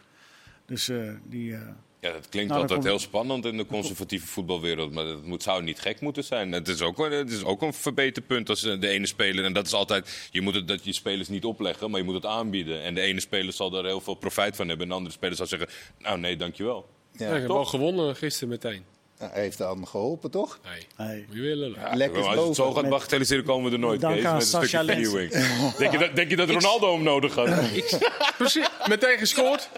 [0.66, 0.92] Dus
[1.24, 1.58] die...
[2.02, 4.92] Ja, dat klinkt Nou, altijd komt- heel spannend in de conservatieve voetbalwereld.
[4.94, 6.52] Maar dat moet, zou niet gek moeten zijn.
[6.52, 9.46] Het is ook, een- het is ook een verbeterpunt als eh, de ene speler.
[9.46, 12.16] En dat is altijd, je moet het, dat je spelers niet opleggen, maar je moet
[12.16, 12.82] het aanbieden.
[12.84, 14.84] En de ene speler zal daar heel veel profijt van hebben.
[14.86, 16.86] En de andere speler zal zeggen, nou nee, dankjewel.
[17.12, 18.84] Ja, Ja, ik heb al gewonnen gisteren meteen.
[19.20, 20.60] Nou, heeft allemaal geholpen, toch?
[20.64, 21.26] Nee, nee.
[21.28, 21.72] moet je willen.
[21.74, 24.86] Ja, Lekker als het zo gaat bagatelliseren, komen we er nooit, aan met een stukje.
[25.78, 27.46] Denk je, dat, denk je dat Ronaldo hem nodig had?
[28.38, 29.70] Precies, meteen gescoord.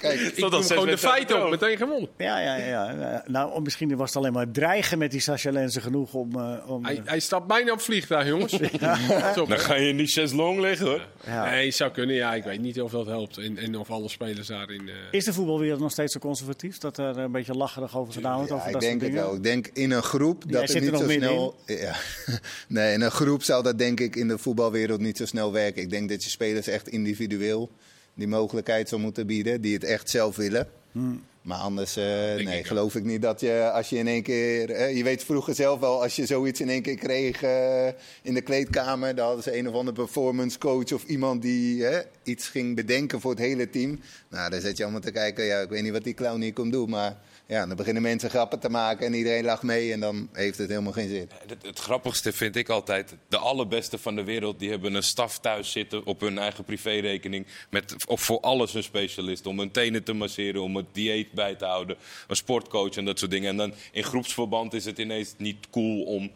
[0.00, 1.50] Kijk, Ik zes gewoon de feiten op, droog.
[1.60, 2.08] meteen gewonnen.
[2.16, 2.90] Ja, ja, ja.
[2.90, 3.24] ja.
[3.26, 6.38] Nou, misschien was het alleen maar dreigen met die Sascha Lenzen genoeg om...
[6.38, 8.52] eh, om Hij, eh, hij stapt bijna op het vliegtuig, jongens.
[9.34, 11.06] Top, Dan ga je in die chaiselong liggen, hoor.
[11.26, 11.50] ja.
[11.50, 12.16] Nee, zou kunnen.
[12.16, 13.38] Ja, ik weet niet of dat helpt.
[13.38, 14.88] En, en of alle spelers daarin...
[14.88, 18.34] eh, Is de voetbalwereld nog steeds zo conservatief dat er een beetje lacherig over gedaan
[18.36, 18.48] wordt?
[18.50, 19.28] Ja, over ik dat denk soort het dingen?
[19.28, 19.36] wel.
[19.36, 21.56] Ik denk in een groep dat het niet zo snel.
[21.66, 21.94] Ja.
[22.68, 25.82] Nee, in een groep zou dat denk ik in de voetbalwereld niet zo snel werken.
[25.82, 27.70] Ik denk dat je spelers echt individueel
[28.18, 30.68] die mogelijkheid zou moeten bieden, die het echt zelf willen.
[30.92, 31.22] Hmm.
[31.42, 34.90] Maar anders, eh, nee, ik geloof ik niet dat je als je in één keer.
[34.90, 37.86] je weet vroeger zelf wel, als je zoiets in één keer kreeg eh,
[38.22, 39.14] in de kleedkamer.
[39.14, 41.86] Dan hadden ze een of andere performance coach of iemand die
[42.22, 44.00] iets ging bedenken voor het hele team.
[44.30, 45.44] Nou, dan zet je allemaal te kijken.
[45.44, 46.90] Ja, ik weet niet wat die clown hier komt doen.
[46.90, 47.16] Maar
[47.48, 49.92] ja, dan beginnen mensen grappen te maken en iedereen lacht mee.
[49.92, 51.30] En dan heeft het helemaal geen zin.
[51.62, 55.70] Het, grappigste vind ik altijd, de allerbeste van de wereld, die hebben een staf thuis
[55.70, 57.46] zitten op hun eigen privérekening.
[57.70, 59.46] Met of voor alles een specialist.
[59.46, 61.96] Om hun tenen te masseren, om het dieet bij te houden.
[62.26, 63.50] Een sportcoach en dat soort dingen.
[63.50, 66.30] En dan in groepsverband is het ineens niet cool om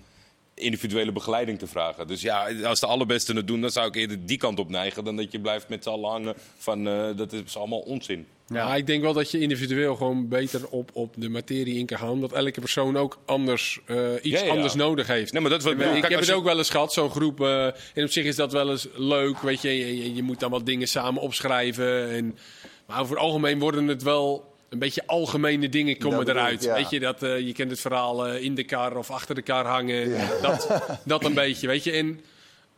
[0.54, 2.06] individuele begeleiding te vragen.
[2.06, 5.04] Dus ja, als de allerbesten het doen, dan zou ik eerder die kant op neigen.
[5.04, 8.26] Dan dat je blijft met z'n allen hangen van eh, dat is allemaal onzin.
[8.46, 11.98] Ja, ik denk wel dat je individueel gewoon beter op, op de materie in kan
[11.98, 12.08] gaan.
[12.08, 14.50] Omdat elke persoon ook anders, eh, iets Ja, ja.
[14.50, 15.32] anders nodig heeft.
[15.32, 15.94] Nee, maar dat is wat ik bedoel.
[15.94, 17.40] ik Kijk, heb het je- ook wel eens gehad, zo'n groep.
[17.40, 19.38] eh, en op zich is dat wel eens leuk.
[19.38, 22.10] Weet je, je, je, je moet dan wat dingen samen opschrijven.
[22.10, 22.38] En,
[22.86, 26.46] maar over het algemeen worden het wel een beetje algemene dingen komen Dat bedoel ik,
[26.48, 26.64] eruit.
[26.64, 26.74] ja.
[26.74, 29.42] Weet je, dat, eh, je kent het verhaal eh, in de kar of achter de
[29.42, 30.10] kar hangen.
[30.42, 30.68] Dat,
[31.04, 31.92] dat een beetje, weet je.
[31.92, 32.10] En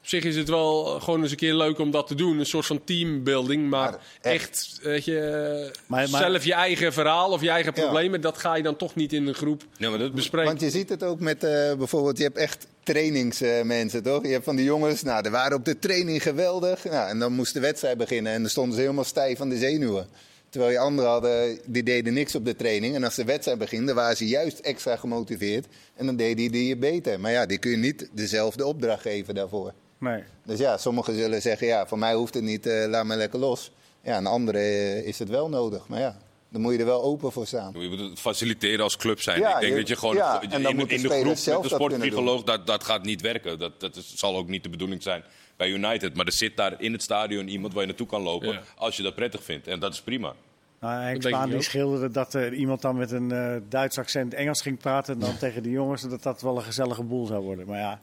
[0.01, 2.39] op zich is het wel gewoon eens een keer leuk om dat te doen.
[2.39, 3.71] Een soort van teambuilding.
[3.71, 4.79] Maar, Maar echt, echt.
[4.83, 7.83] weet je, Maar- maar- zelf je eigen verhaal of je eigen Ja.
[7.83, 10.49] problemen, dat ga je dan toch niet in een groep maar dat, bespreken.
[10.49, 14.23] Want je ziet het ook met eh, bijvoorbeeld, je hebt echt trainingsmensen, toch?
[14.23, 16.85] Je hebt van die jongens, nou, die waren op de training geweldig.
[16.85, 19.57] Nou, en dan moest de wedstrijd beginnen en dan stonden ze helemaal stijf van de
[19.59, 20.07] zenuwen.
[20.55, 22.95] Terwijl je anderen hadden, die deden niks op de training.
[22.95, 25.67] En als de wedstrijd begint, dan waren ze juist extra gemotiveerd.
[25.95, 27.21] En dan deden die je beter.
[27.21, 29.73] Maar ja, die kun je niet dezelfde opdracht geven daarvoor.
[29.99, 30.23] Nee.
[30.45, 33.39] Dus ja, sommigen zullen zeggen, ja, voor mij hoeft het niet, eh, laat me lekker
[33.39, 33.71] los.
[34.03, 35.89] Ja, en anderen eh, is het wel nodig.
[35.89, 37.75] Maar ja, dan moet je er wel open voor staan.
[37.79, 39.41] Je moet het faciliteren als club zijn.
[39.41, 41.09] Ja, ik denk je- dat je gewoon ja, in, en dan in, moeten in de
[41.09, 43.59] groep zelf met de sportpsycholoog, dat, dat gaat niet werken.
[43.59, 45.25] Dat, dat is, zal ook niet de bedoeling zijn
[45.57, 46.15] bij United.
[46.15, 48.63] Maar er zit daar in het stadion iemand waar je naartoe kan lopen Ja.
[48.77, 49.67] als je dat prettig vindt.
[49.67, 50.35] En dat is prima.
[50.81, 54.35] Nou, Henk Spaan ik die schilderde dat er iemand dan met een eh, Duits accent
[54.35, 55.15] Engels ging praten.
[55.15, 57.67] En dan tegen de jongens dat dat wel een gezellige boel zou worden.
[57.67, 58.01] Maar ja,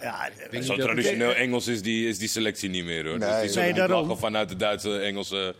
[0.00, 0.30] ja
[0.62, 3.18] Zo traditioneel Engels is die, is die selectie niet meer hoor.
[3.18, 3.28] Nee.
[3.28, 4.00] dus die zullen Nee, niet daarom.
[4.08, 5.54] lachen vanuit de Duitse Engelse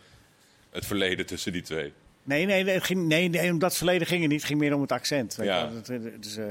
[0.71, 1.93] het verleden tussen die twee.
[2.23, 4.39] nee, nee, nee, het ging, nee, nee, om dat verleden ging het niet.
[4.39, 5.35] Het ging meer om het accent.
[5.35, 5.67] Weet Ja.
[5.67, 6.45] Dat, eh, dus, eh,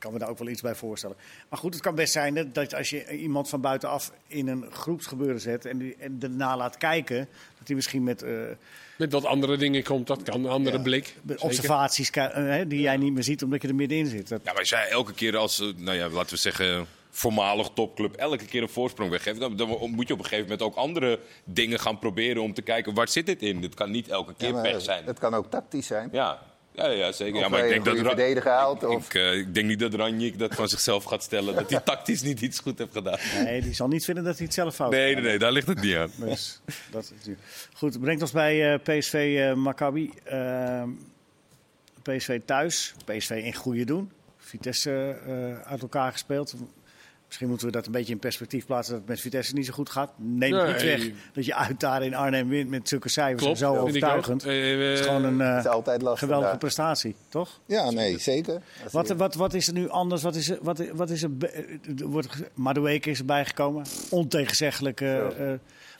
[0.00, 1.16] kan me daar ook wel iets bij voorstellen.
[1.48, 4.64] Maar goed, het kan best zijn dat, dat als je iemand van buitenaf in een
[4.72, 8.32] groepsgebeuren zet en, die, en daarna laat kijken, dat hij misschien met eh,
[8.98, 10.44] Met wat andere dingen komt, dat kan.
[10.44, 10.82] Een andere Ja.
[10.82, 11.14] blik.
[11.38, 14.28] observaties eh, hè, die jij niet meer ziet omdat je er middenin zit.
[14.28, 17.70] Dat, Ja, maar als jij elke keer als, eh, nou ja, laten we zeggen, voormalig
[17.74, 20.74] topclub, elke keer een voorsprong weggeeft, dan, dan moet je op een gegeven moment ook
[20.74, 23.60] andere dingen gaan proberen om te kijken, waar zit dit in?
[23.60, 25.04] Dit kan niet elke keer Ja, pech zijn.
[25.04, 26.08] Het kan ook tactisch zijn.
[26.12, 27.34] Ja, ja, ja zeker.
[27.34, 29.94] Of ja, maar ik denk dat verdediger haalt, of- Ik, eh, ik denk niet dat
[29.94, 33.18] Ranjik dat van zichzelf gaat stellen, dat hij tactisch niet iets goed heeft gedaan.
[33.44, 35.52] nee, die zal niet vinden dat hij het zelf fout Nee, heeft nee, nee, daar
[35.52, 36.10] ligt het niet aan.
[36.28, 37.32] Dus, dat is,
[37.72, 40.12] goed, brengt ons bij eh, PSV eh, Maccabi.
[40.24, 40.88] Ehm,
[42.02, 44.10] PSV thuis, PSV in goede doen.
[44.38, 46.54] Vitesse eh, uit elkaar gespeeld.
[47.30, 49.72] Misschien moeten we dat een beetje in perspectief plaatsen dat het met Vitesse niet zo
[49.72, 50.10] goed gaat.
[50.16, 50.72] Neem Nee.
[50.72, 53.76] niet weg dat je uit daar in Arnhem wint met zulke cijfers Klopt, en zo
[53.76, 54.44] overtuigend.
[54.44, 56.20] Eh, eh, Het is gewoon een eh, Het is altijd lastig.
[56.20, 56.58] geweldige daar.
[56.58, 57.60] prestatie, toch?
[57.66, 58.62] Ja, nee, zeker.
[58.90, 60.22] Wat, wat, wat is er nu anders?
[60.22, 61.30] Wat is er, wat, wat is er,
[61.98, 63.84] er wordt, Madueke is erbij gekomen.
[64.10, 65.00] Ontegenzeggelijk.
[65.00, 65.52] eh.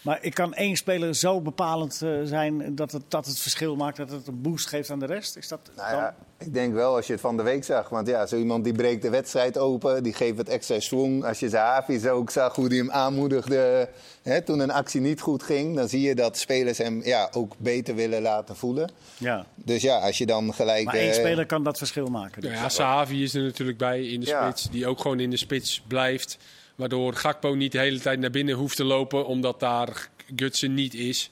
[0.03, 3.97] Maar ik kan één speler zo bepalend eh, zijn dat het, dat het verschil maakt.
[3.97, 5.37] Dat het een boost geeft aan de rest.
[5.37, 7.89] Is dat Nou dan- ja, ik denk wel als je het van de week zag.
[7.89, 11.25] Want ja, zo iemand die breekt de wedstrijd open, die geeft het extra swing.
[11.25, 13.89] Als je Zahavi ook zag hoe hij hem aanmoedigde
[14.23, 15.77] hè, toen een actie niet goed ging...
[15.77, 18.91] dan zie je dat spelers hem ja, ook beter willen laten voelen.
[19.19, 19.47] ja.
[19.55, 20.85] Dus ja, als je dan gelijk...
[20.85, 22.41] Maar één eh, speler kan dat verschil maken.
[22.43, 22.51] Dus.
[22.51, 24.43] Nou ja, Sahavi is er natuurlijk bij in de Ja.
[24.45, 24.71] spits.
[24.71, 26.39] Die ook gewoon in de spits blijft.
[26.81, 29.27] Waardoor Gakpo niet de hele tijd naar binnen hoeft te lopen.
[29.27, 31.31] Omdat daar Gutsen niet is.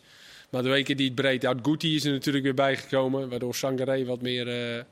[0.51, 1.59] Maar de weken die het breed uit.
[1.63, 3.29] Guti is er natuurlijk weer bijgekomen.
[3.29, 4.49] Waardoor Sangaré wat meer...
[4.49, 4.85] eh,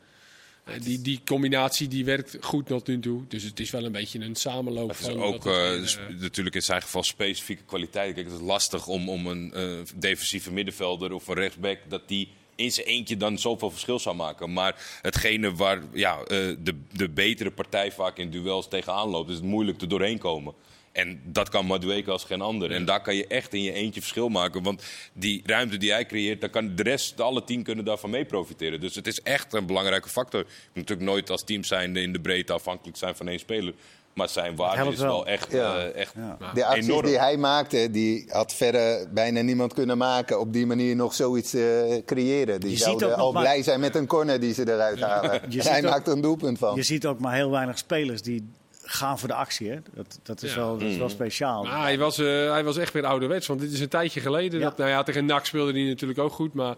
[0.66, 3.22] eh, die, die combinatie die werkt goed tot nu toe.
[3.28, 5.22] Dus het is wel een beetje een samenloop Het is van...
[5.22, 8.14] ook dat het eh, eh, natuurlijk in zijn geval specifieke kwaliteit.
[8.14, 9.52] Kijk, het is lastig om, om een
[9.94, 11.78] defensieve middenvelder of een rechtsback...
[11.88, 14.52] dat die in zijn eentje dan zoveel verschil zou maken.
[14.52, 16.26] Maar hetgene waar ja, eh,
[16.58, 19.28] de, de betere partij vaak in duels tegenaan loopt...
[19.30, 20.54] is het moeilijk er doorheen komen.
[20.96, 22.70] En dat kan Madueke als geen ander.
[22.70, 24.62] En daar kan je echt in je eentje verschil maken.
[24.62, 28.24] Want die ruimte die hij creëert, dan kan de rest, alle tien kunnen daarvan mee
[28.24, 28.80] profiteren.
[28.80, 30.40] Dus het is echt een belangrijke factor.
[30.40, 33.74] Je moet natuurlijk nooit als team zijn in de breedte afhankelijk zijn van één speler.
[34.16, 35.06] Maar zijn waarde is wel.
[35.12, 35.76] wel echt, Ja.
[35.78, 36.36] eh, echt Ja.
[36.54, 37.06] De acties enorm.
[37.06, 40.40] die hij maakte, die had verder bijna niemand kunnen maken.
[40.40, 41.62] Op die manier nog zoiets eh,
[42.06, 42.60] creëren.
[42.60, 45.00] Die Je ziet zouden ook al maar- blij zijn met een corner die ze eruit
[45.00, 45.30] halen.
[45.50, 46.74] Hij ook- maakt er een doelpunt van.
[46.74, 48.48] Je ziet ook maar heel weinig spelers die
[48.82, 49.70] gaan voor de actie.
[49.70, 49.76] Hè?
[49.94, 50.56] Dat, dat, is Ja.
[50.58, 51.62] wel, dat is wel speciaal.
[51.64, 53.46] Maar hij was, eh, hij was echt weer ouderwets.
[53.46, 54.58] Want dit is een tijdje geleden.
[54.60, 54.64] Ja.
[54.64, 56.54] Dat, nou ja, tegen NAC speelde hij natuurlijk ook goed.
[56.54, 56.74] Maar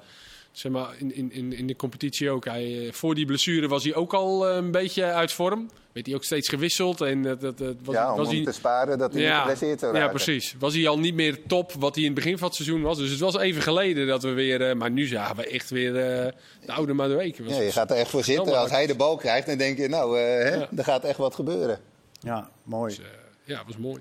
[0.59, 2.45] zeg maar, in, in, in, in de competitie ook.
[2.45, 5.71] Hij, eh, voor die blessure was hij ook al eh, een beetje uit vorm.
[5.93, 7.01] Werd hij ook steeds gewisseld.
[7.01, 9.81] En dat, dat, dat was, ja, om was hem hij, te sparen dat hij geblesseerd
[9.81, 10.15] zou ja, raken.
[10.15, 10.55] precies.
[10.59, 12.99] Was hij al niet meer top wat hij in het begin van het seizoen was.
[12.99, 14.69] Dus het was even geleden dat we weer...
[14.69, 16.33] eh, maar nu zagen we echt weer eh,
[16.67, 17.45] de oude Madueke.
[17.45, 18.59] Was- Ja, je gaat er echt voor zitten.
[18.59, 20.69] Als hij de bal krijgt, dan denk je, nou, eh, hè, Ja.
[20.77, 21.79] er gaat echt wat gebeuren.
[22.21, 22.95] Ja, mooi.
[22.97, 23.11] Dus, eh,
[23.45, 24.01] ja, was mooi.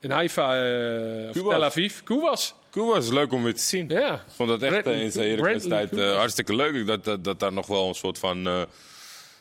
[0.00, 1.32] En Haifa, eh of.
[1.48, 2.02] Tel Aviv.
[2.02, 2.54] Koewas.
[2.70, 3.88] Koe was leuk om weer te zien.
[3.88, 4.14] Ja.
[4.14, 6.86] Ik vond dat echt eh, in zijn Eredivisie-tijd Bradley eh, hartstikke leuk.
[6.86, 8.62] Dat, dat, dat daar nog wel een soort van eh,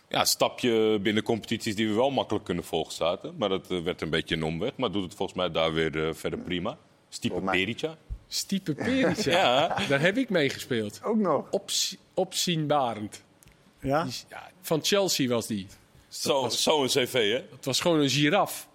[0.10, 3.34] ja, stapje binnen competities die we wel makkelijk kunnen volgen zaten.
[3.38, 4.72] Maar dat werd een beetje een omweg.
[4.76, 6.78] Maar doet het volgens mij daar weer verder prima.
[7.10, 7.98] Stipe Perica.
[8.28, 9.32] Stipe Perica.
[9.32, 9.76] Ja.
[9.90, 11.00] Daar heb ik mee gespeeld.
[11.04, 11.46] Ook nog.
[11.52, 13.24] Opzi- opzienbarend.
[13.82, 14.02] Ja?
[14.02, 15.68] Die is- ja, van Chelsea was die.
[16.08, 17.42] Zo, zo een cv, hè?
[17.56, 18.68] Het was gewoon een giraf.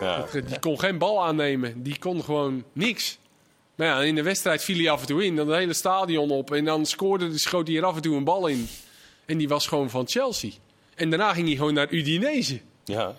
[0.00, 0.24] Ja.
[0.46, 1.82] Die kon geen bal aannemen.
[1.82, 3.18] Die kon gewoon niks.
[3.74, 5.36] Maar ja, in de wedstrijd viel hij af en toe in.
[5.36, 6.52] Dan het hele stadion op.
[6.52, 8.68] En dan scoorde, schoot hij er af en toe een bal in.
[9.26, 10.50] En die was gewoon van Chelsea.
[10.94, 12.60] En daarna ging hij gewoon naar Udinese.
[12.84, 13.14] ja.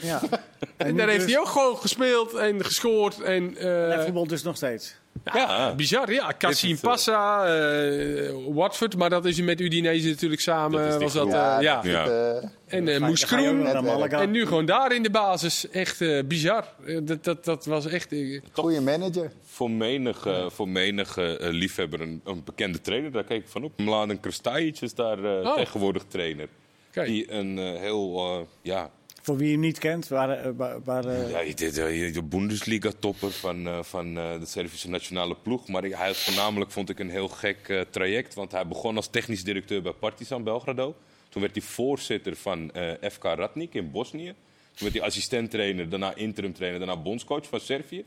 [0.00, 0.20] ja.
[0.76, 3.20] En, daar heeft dus- hij ook gewoon gespeeld en gescoord.
[3.20, 4.94] En, eh, Hij voetbalt dus nog steeds.
[5.24, 5.74] Ja.
[5.74, 6.34] Bizar, ja.
[6.38, 10.88] Eh, Passa, eh, Watford, maar dat is hij met Udinese natuurlijk samen.
[10.88, 11.74] Dat was dat, eh, ja.
[11.74, 12.02] dat Ja.
[12.02, 14.12] het, eh, En uh.
[14.12, 15.68] En nu gewoon daar in de basis.
[15.70, 16.64] Echt eh, bizar.
[17.02, 18.14] Dat, dat, dat was echt...
[18.52, 19.32] goede manager.
[19.44, 23.12] Voor menige, voor menige liefhebber een, een bekende trainer.
[23.12, 23.72] Daar kijk ik van op.
[23.78, 25.54] Mladen Krstajic is daar Oh.
[25.56, 26.48] tegenwoordig trainer.
[26.90, 27.06] kijk.
[27.06, 28.90] Die een heel, eh, ja,
[29.22, 30.46] Voor wie hem niet kent, waar, eh,
[30.86, 35.68] eh, Ja, deed eh, de Bundesliga-topper van, eh, van de Servische nationale ploeg.
[35.68, 38.34] Maar hij had voornamelijk, vond ik, een heel gek traject.
[38.34, 40.94] Want hij begon als technisch directeur bij Partizan Belgrado.
[41.28, 42.72] Toen werd hij voorzitter van
[43.10, 44.34] FK Ratnik in Bosnië.
[44.74, 48.04] Toen werd hij assistent-trainer, daarna interim-trainer, daarna bondscoach van Servië.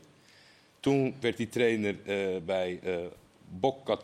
[0.80, 1.96] Toen werd hij trainer
[2.44, 2.96] bij eh
[3.60, 3.96] Bocca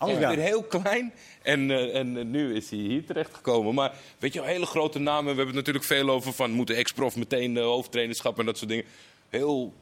[0.00, 0.28] Echt ja.
[0.28, 1.12] weer heel klein.
[1.42, 3.74] En, eh, en eh, nu is hij hier terechtgekomen.
[3.74, 5.22] Maar weet je, hele grote namen.
[5.22, 8.70] We hebben het natuurlijk veel over van moeten ex-prof meteen de hoofdtrainerschap en dat soort
[8.70, 8.84] dingen.
[9.28, 9.72] Heel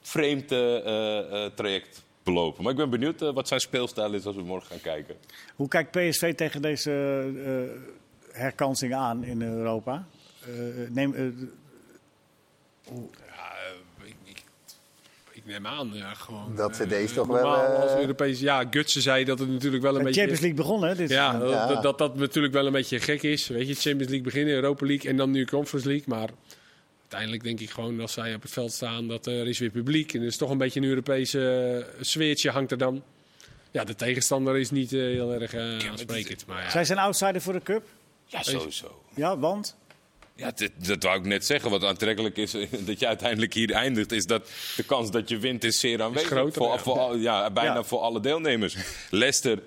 [0.00, 2.62] vreemd eh, eh, eh, traject belopen.
[2.62, 5.16] Maar ik ben benieuwd eh, wat zijn speelstijl is als we morgen gaan kijken.
[5.56, 6.92] Hoe kijkt PSV tegen deze
[7.44, 10.06] eh, herkansing aan in Europa?
[10.40, 11.22] Eh, neem, eh,
[12.84, 13.52] Ja,
[14.00, 14.42] eh, ik, ik,
[15.30, 16.56] ik neem aan, ja, gewoon.
[16.56, 19.82] Dat ze eh, deze toch wel, eh, Als Europees, ja, Gutsen zei dat het natuurlijk
[19.82, 20.20] wel een de beetje.
[20.20, 20.94] Champions League begonnen, hè?
[20.94, 21.38] Dit Ja,
[21.80, 21.98] dat.
[21.98, 23.48] Dat, natuurlijk wel een beetje gek is.
[23.48, 26.06] Weet je, Champions League beginnen, Europa League en dan nu Conference League.
[26.06, 26.28] Maar
[27.00, 30.14] uiteindelijk denk ik gewoon als zij op het veld staan dat er is weer publiek.
[30.14, 33.02] En er is toch een beetje een Europese eh, sfeertje hangt er dan.
[33.70, 36.46] Ja, de tegenstander is niet eh, heel erg eh aansprekend.
[36.46, 37.86] Maar ja, Zij zijn outsider voor de Cup.
[38.26, 39.02] Ja, sowieso.
[39.14, 39.76] Ja, want?
[40.38, 41.70] Ja, dit, dat wou ik net zeggen.
[41.70, 45.38] Wat aantrekkelijk is eh, dat je uiteindelijk hier eindigt, is dat de kans dat je
[45.38, 46.28] wint is zeer aanwezig.
[46.28, 46.78] groter, voor, ja.
[46.78, 47.82] voor al- ja, bijna Ja.
[47.84, 48.76] voor alle deelnemers.
[49.10, 49.58] Leicester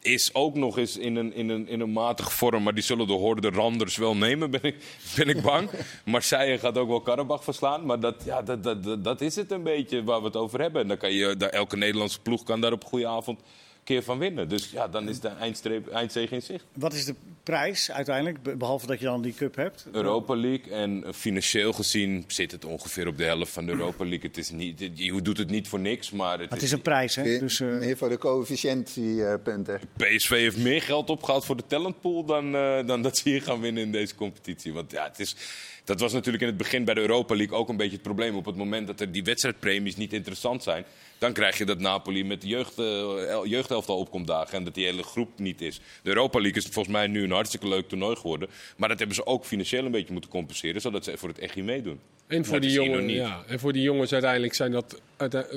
[0.00, 2.62] is ook nog eens in een, in een, in een matige vorm.
[2.62, 4.76] Maar die zullen de horde Randers wel nemen, ben ik,
[5.16, 5.70] ben ik bang.
[6.04, 7.86] Marseille gaat ook wel Karabach verslaan.
[7.86, 10.60] Maar dat, ja, dat, dat, dat, dat is het een beetje waar we het over
[10.60, 10.82] hebben.
[10.82, 13.40] En dan kan je, elke Nederlandse ploeg kan daar op goede avond
[13.84, 14.48] keer van winnen.
[14.48, 16.64] Dus ja, dan is de eindstreep, eindzege in zicht.
[16.72, 19.86] Wat is de prijs uiteindelijk, be- behalve dat je dan die cup hebt?
[19.92, 20.72] Europa League.
[20.72, 24.28] En eh, financieel gezien zit het ongeveer op de helft van de Europa League.
[24.28, 27.14] Het is niet, je doet het niet voor niks, maar het, Het is een prijs,
[27.16, 27.22] hè?
[27.22, 29.80] Meer, Dus, eh, meer voor de coëfficiëntiepunten.
[29.96, 33.60] PSV heeft meer geld opgehaald voor de talentpool dan, eh, dan dat ze hier gaan
[33.60, 34.72] winnen in deze competitie.
[34.72, 35.36] Want ja, het is,
[35.84, 38.36] dat was natuurlijk in het begin bij de Europa League ook een beetje het probleem.
[38.36, 40.84] Op het moment dat er die wedstrijdpremies niet interessant zijn,
[41.18, 44.74] dan krijg je dat Napoli met de jeugd, eh, el- jeugdelftal opkomt dagen en dat
[44.74, 45.80] die hele groep niet is.
[46.02, 48.48] De Europa League is volgens mij nu een hartstikke leuk toernooi geworden.
[48.76, 51.56] Maar dat hebben ze ook financieel een beetje moeten compenseren, zodat ze voor het echt
[51.56, 52.00] meedoen.
[52.26, 55.00] En voor, Dat die jongen, ja, en voor die jongens uiteindelijk zijn dat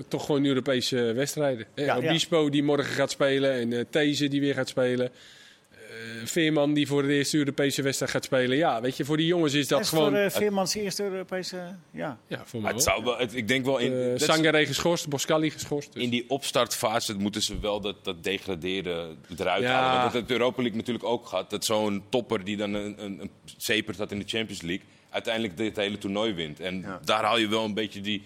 [0.08, 1.66] toch gewoon Europese wedstrijden.
[1.74, 2.10] Eh, Ja, ja.
[2.10, 5.12] Obispo die morgen gaat spelen en eh These die weer gaat spelen.
[5.88, 8.58] Eh, Veerman die voor de eerste Europese wedstrijd gaat spelen.
[8.58, 10.10] Ja, weet je, voor die jongens is dat is gewoon...
[10.12, 11.76] voor uh, Veermans eerste Europese...
[11.92, 12.18] Ja.
[12.28, 12.94] ja, voor mij het wel.
[12.94, 15.94] zou wel, het- ik denk wel in, Eh, Sangare geschorst, Boscali geschorst.
[15.94, 19.72] dus- in die opstartfase moeten ze wel dat, dat degraderen eruit Ja.
[19.72, 20.02] halen.
[20.02, 21.50] Want dat de Europa League natuurlijk ook gehad.
[21.50, 24.86] Dat zo'n topper die dan een, een, een zeper staat in de Champions League...
[25.10, 26.60] uiteindelijk dit hele toernooi wint.
[26.60, 27.00] En Ja.
[27.06, 28.22] daar haal je wel een beetje die...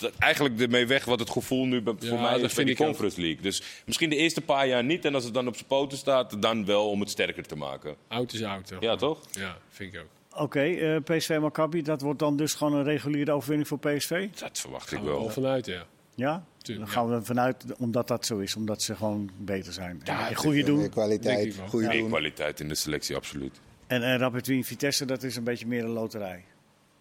[0.00, 2.66] Dat, eigenlijk ermee weg wat het gevoel nu bij- Ja, voor mij is bij vind
[2.66, 2.84] die ook.
[2.86, 3.42] Conference League.
[3.42, 5.04] Dus misschien de eerste paar jaar niet.
[5.04, 7.96] En als het dan op zijn poten staat, dan wel om het sterker te maken.
[8.08, 8.66] Oud is oud.
[8.66, 8.80] toch?
[8.80, 9.18] Ja, toch?
[9.32, 10.06] Ja, vind ik ook.
[10.42, 14.28] Oké, eh, PSV Maccabi, dat wordt dan dus gewoon een reguliere overwinning voor PSV?
[14.38, 15.28] Dat verwacht Gaan ik we wel wel.
[15.30, 15.86] vanuit, ja.
[16.14, 16.44] Ja?
[16.62, 20.00] Tuurlijk, Dan gaan we ervan uit, omdat dat zo is, omdat ze gewoon beter zijn.
[20.04, 20.88] Ja, en goede doen.
[20.88, 22.08] Kwaliteit, goede doen.
[22.08, 23.60] kwaliteit in de selectie, absoluut.
[23.86, 26.44] En uh, Rapid Wien Vitesse, dat is een beetje meer een loterij.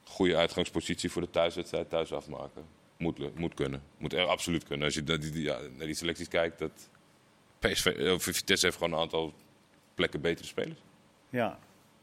[0.04, 2.64] Goede uitgangspositie voor de thuiswedstrijd, thuis afmaken.
[3.00, 3.82] Moet, moet kunnen.
[3.98, 4.86] Moet er absoluut kunnen.
[4.86, 6.90] Als je naar die, ja, naar die selecties kijkt, dat
[7.60, 9.34] PSV, eh, of Vitesse heeft gewoon een aantal
[9.96, 10.80] plekken betere spelers.
[11.30, 11.60] Ja,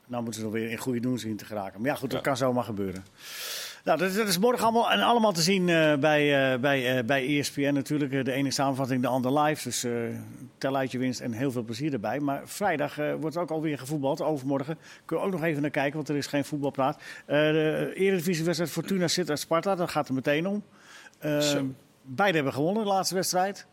[0.07, 1.81] nou moeten ze er weer in goede doen zien te geraken.
[1.81, 2.25] Maar ja, goed, dat Ja.
[2.25, 3.05] kan zomaar gebeuren.
[3.85, 7.05] Nou, dat, dat is morgen allemaal, en allemaal te zien eh, bij, eh, bij, eh,
[7.05, 8.13] bij ESPN natuurlijk.
[8.13, 9.63] Eh, de ene samenvatting, de ander live.
[9.63, 9.93] Dus eh
[10.59, 12.21] tel uit je winst en heel veel plezier erbij.
[12.21, 14.21] Maar vrijdag eh, wordt ook alweer gevoetbald.
[14.21, 16.97] Overmorgen kunnen we ook nog even naar kijken, want er is geen voetbalpraat.
[17.27, 20.63] Eh de Eredivisiewedstrijd Fortuna zit uit Sparta, dat gaat er meteen om.
[21.19, 21.67] Eh, Zo.
[22.03, 23.67] beide hebben gewonnen, de laatste wedstrijd.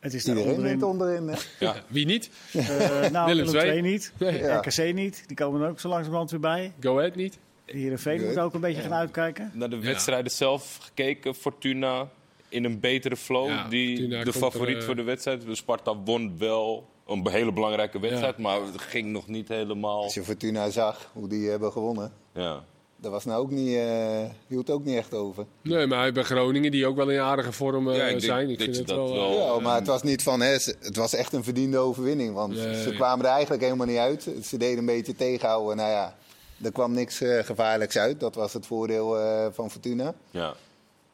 [0.00, 0.82] Het is daar onderin.
[0.84, 1.30] onderin.
[1.58, 1.74] Ja.
[1.86, 2.30] Wie niet?
[2.52, 2.68] Eh,
[3.10, 3.70] nou, Willem Willem II.
[3.70, 4.12] II niet.
[4.18, 4.38] Nee.
[4.38, 4.56] Ja.
[4.56, 5.24] RKC niet.
[5.26, 6.72] Die komen er ook zo langzamerhand weer bij.
[6.80, 7.38] Go Ahead niet?
[7.64, 9.50] Heerenveen moet ook een beetje gaan uitkijken.
[9.54, 12.08] Naar de wedstrijden zelf gekeken, Fortuna
[12.48, 13.48] in een betere flow.
[13.48, 15.46] Ja, die, Fortuna de favoriet er, eh, voor de wedstrijd.
[15.46, 20.02] De Sparta won wel een hele belangrijke wedstrijd, maar het ging nog niet helemaal.
[20.02, 22.12] Als je Fortuna zag, hoe die hebben gewonnen.
[22.32, 22.64] Ja.
[23.00, 25.44] Dat was nou ook niet, eh hield ook niet echt over.
[25.62, 28.50] Nee, maar bij Groningen, die ook wel in aardige vorm eh, Ja, ik denk zijn.
[28.50, 29.06] Ik vind het dat wel...
[29.08, 32.34] eh, wel- Ja, maar het was niet van, hè, het was echt een verdiende overwinning.
[32.34, 32.82] Want Nee.
[32.82, 34.26] ze kwamen er eigenlijk helemaal niet uit.
[34.42, 35.76] Ze deden een beetje tegenhouden.
[35.76, 36.16] Nou ja,
[36.62, 38.20] er kwam niks eh, gevaarlijks uit.
[38.20, 40.14] Dat was het voordeel eh, van Fortuna.
[40.30, 40.54] Ja.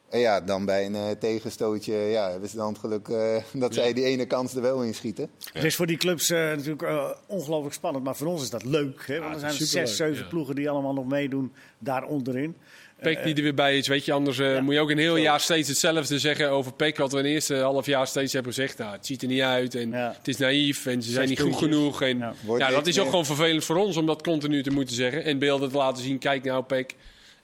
[0.09, 3.73] En ja, dan bij een eh, tegenstootje ja, hebben ze dan het geluk eh, dat
[3.73, 5.29] zij die ene kans er wel in schieten.
[5.53, 8.03] Het is voor die clubs eh, natuurlijk ongelooflijk spannend.
[8.03, 9.03] Maar voor ons is dat leuk.
[9.07, 9.19] Hè?
[9.19, 10.29] Want er zijn zes, zeven ja.
[10.29, 12.55] ploegen die allemaal nog meedoen daar onderin.
[13.01, 15.39] Peck die er weer bij is, weet je, anders moet je ook een heel jaar
[15.39, 16.97] steeds hetzelfde zeggen over Peck.
[16.97, 18.77] Wat we in het eerste half jaar steeds hebben gezegd.
[18.77, 20.13] Nou, het ziet er niet uit en Ja.
[20.17, 22.01] het is naïef en ze zijn niet goed genoeg.
[22.01, 22.17] En,
[22.57, 22.69] Ja.
[22.69, 25.23] Dat is ook gewoon vervelend voor ons om dat continu te moeten zeggen.
[25.23, 26.95] En beelden te laten zien, kijk nou Peck.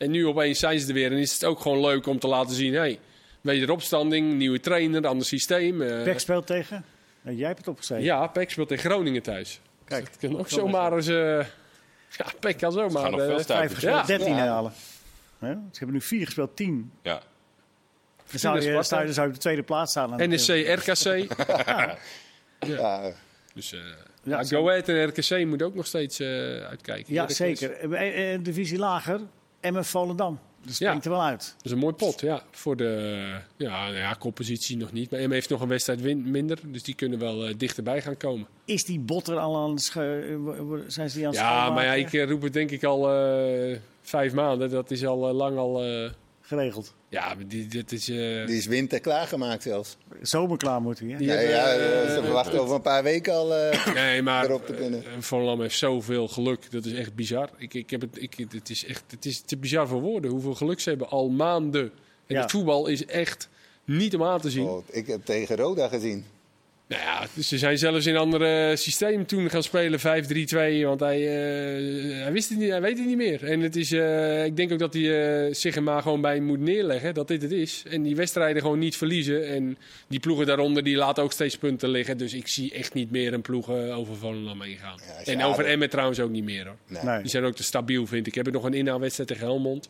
[0.02, 2.28] En nu opeens zijn ze er weer en is het ook gewoon leuk om te
[2.28, 2.74] laten zien.
[2.74, 3.00] Hey,
[3.42, 5.82] wederopstanding, nieuwe trainer, ander systeem.
[5.82, 6.86] eh, Peck speelt tegen.
[7.22, 8.04] Nou, jij hebt het opgeschreven.
[8.06, 9.60] ja, Peck speelt in Groningen thuis.
[9.86, 11.08] Kijk, Dat kan ook zomaar eens...
[11.08, 11.16] eh,
[12.18, 13.02] ja, Peck kan zomaar...
[13.02, 13.40] gaan nog eh, veel.
[13.40, 14.18] Vijf gespeeld, Ja.
[14.18, 14.48] 13 Ja.
[14.48, 14.72] halen.
[15.40, 15.52] Hè?
[15.52, 16.92] Ze hebben nu vier gespeeld, 10.
[17.02, 17.22] ja.
[18.32, 20.12] Dan zou je, zou je op de tweede plaats staan.
[20.22, 21.34] aan- NSC, RKC.
[22.68, 23.12] Ja,
[23.54, 23.80] Dus eh
[24.24, 26.28] Ja, Go Ahead en RKC moet ook nog steeds eh,
[26.64, 27.14] uitkijken.
[27.14, 27.72] Ja, zeker.
[27.94, 29.20] Eh, eh, divisie lager,
[29.62, 30.40] MF Volendam.
[30.66, 30.86] Dat Ja.
[30.86, 31.54] springt er wel uit.
[31.58, 32.44] Dat is een mooi pot, ja.
[32.52, 33.20] Voor de
[33.58, 35.12] ja, nou ja, koppositie nog niet.
[35.12, 36.60] Maar M heeft nog een wedstrijd win- minder.
[36.64, 38.48] Dus die kunnen wel eh, dichterbij gaan komen.
[38.66, 40.04] Is die botter al aan het eh,
[40.88, 43.02] zijn ze die aan het Ja, maar ja, ik eh, roep het denk ik al
[44.02, 44.70] vijf maanden.
[44.70, 45.84] Dat is al lang al...
[46.42, 46.94] eh, Geregeld.
[47.10, 48.10] ja, maar die, dit is...
[48.10, 49.98] eh, die is winter klaargemaakt zelfs.
[50.22, 51.08] Zomer klaar moet hij.
[51.10, 51.18] Hè?
[51.18, 53.56] Ja, hebben, ja, eh, ze verwachten over een paar weken al.
[53.56, 55.04] eh, Nee, maar erop te kunnen.
[55.04, 56.72] eh, Van Lam heeft zoveel geluk.
[56.72, 57.50] Dat is echt bizar.
[57.58, 60.32] Ik, ik heb het, ik, het is echt het is te bizar voor woorden.
[60.32, 61.92] Hoeveel geluk ze hebben al maanden.
[62.28, 62.42] En Ja.
[62.42, 63.50] het voetbal is echt
[63.86, 64.68] niet om aan te zien.
[64.68, 66.26] oh, ik heb tegen Roda gezien.
[66.92, 70.04] Nou ja, dus ze zijn zelfs in een ander systeem toen gaan spelen, 5-3-2.
[70.86, 73.44] Want hij, eh, hij, wist het niet, hij weet het niet meer.
[73.44, 76.40] En het is, eh, ik denk ook dat hij eh, zich er maar gewoon bij
[76.40, 77.84] moet neerleggen dat dit het is.
[77.90, 79.48] En die wedstrijden gewoon niet verliezen.
[79.48, 79.78] En
[80.08, 82.18] die ploegen daaronder die laten ook steeds punten liggen.
[82.18, 85.00] Dus ik zie echt niet meer een ploeg eh, over Volendam heen gaan.
[85.26, 86.78] Ja, en over Emmen trouwens ook niet meer hoor.
[86.88, 87.04] Nee.
[87.04, 87.22] Nee.
[87.22, 88.36] Die zijn ook te stabiel vind ik.
[88.36, 89.90] Ik heb nog een inhaalwedstrijd tegen Helmond.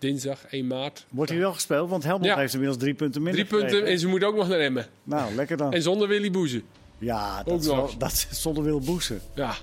[0.00, 1.06] Dinsdag 1 maart.
[1.10, 1.90] Wordt hij wel gespeeld?
[1.90, 2.36] Want Helmond Ja.
[2.36, 3.94] heeft inmiddels drie punten minder Drie punten gekregen.
[3.94, 4.86] en ze moeten ook nog naar Emmen.
[5.02, 5.72] Nou, lekker dan.
[5.72, 6.62] En zonder Willy Boezen.
[6.98, 9.20] Ja, Ook dat, wel, dat is zonder wil boezen.
[9.34, 9.54] Ja.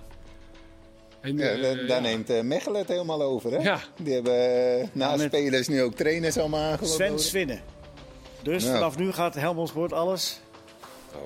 [1.22, 2.00] En, Ja, eh, da- daar ja.
[2.00, 3.52] neemt eh, Mechelen het helemaal over.
[3.52, 3.58] Hè?
[3.58, 3.80] Ja.
[4.02, 4.34] Die hebben
[4.82, 7.20] eh, na met- spelers nu ook trainers allemaal Sven aangeboden.
[7.26, 7.60] Swinnen.
[8.44, 8.72] Dus Ja.
[8.74, 10.40] vanaf nu gaat Helmond Sport alles.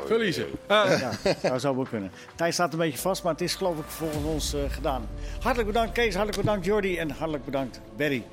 [0.05, 0.45] Verliezen.
[0.68, 0.99] Ah.
[0.99, 1.12] Ja,
[1.49, 2.12] dat zou wel kunnen.
[2.36, 5.07] Tijd staat een beetje vast, maar het is geloof ik volgens ons gedaan.
[5.39, 8.24] Hartelijk bedankt Kees, hartelijk bedankt Jordi en hartelijk bedankt Berry.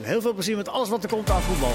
[0.00, 1.72] Heel veel plezier met alles wat er komt aan voetbal.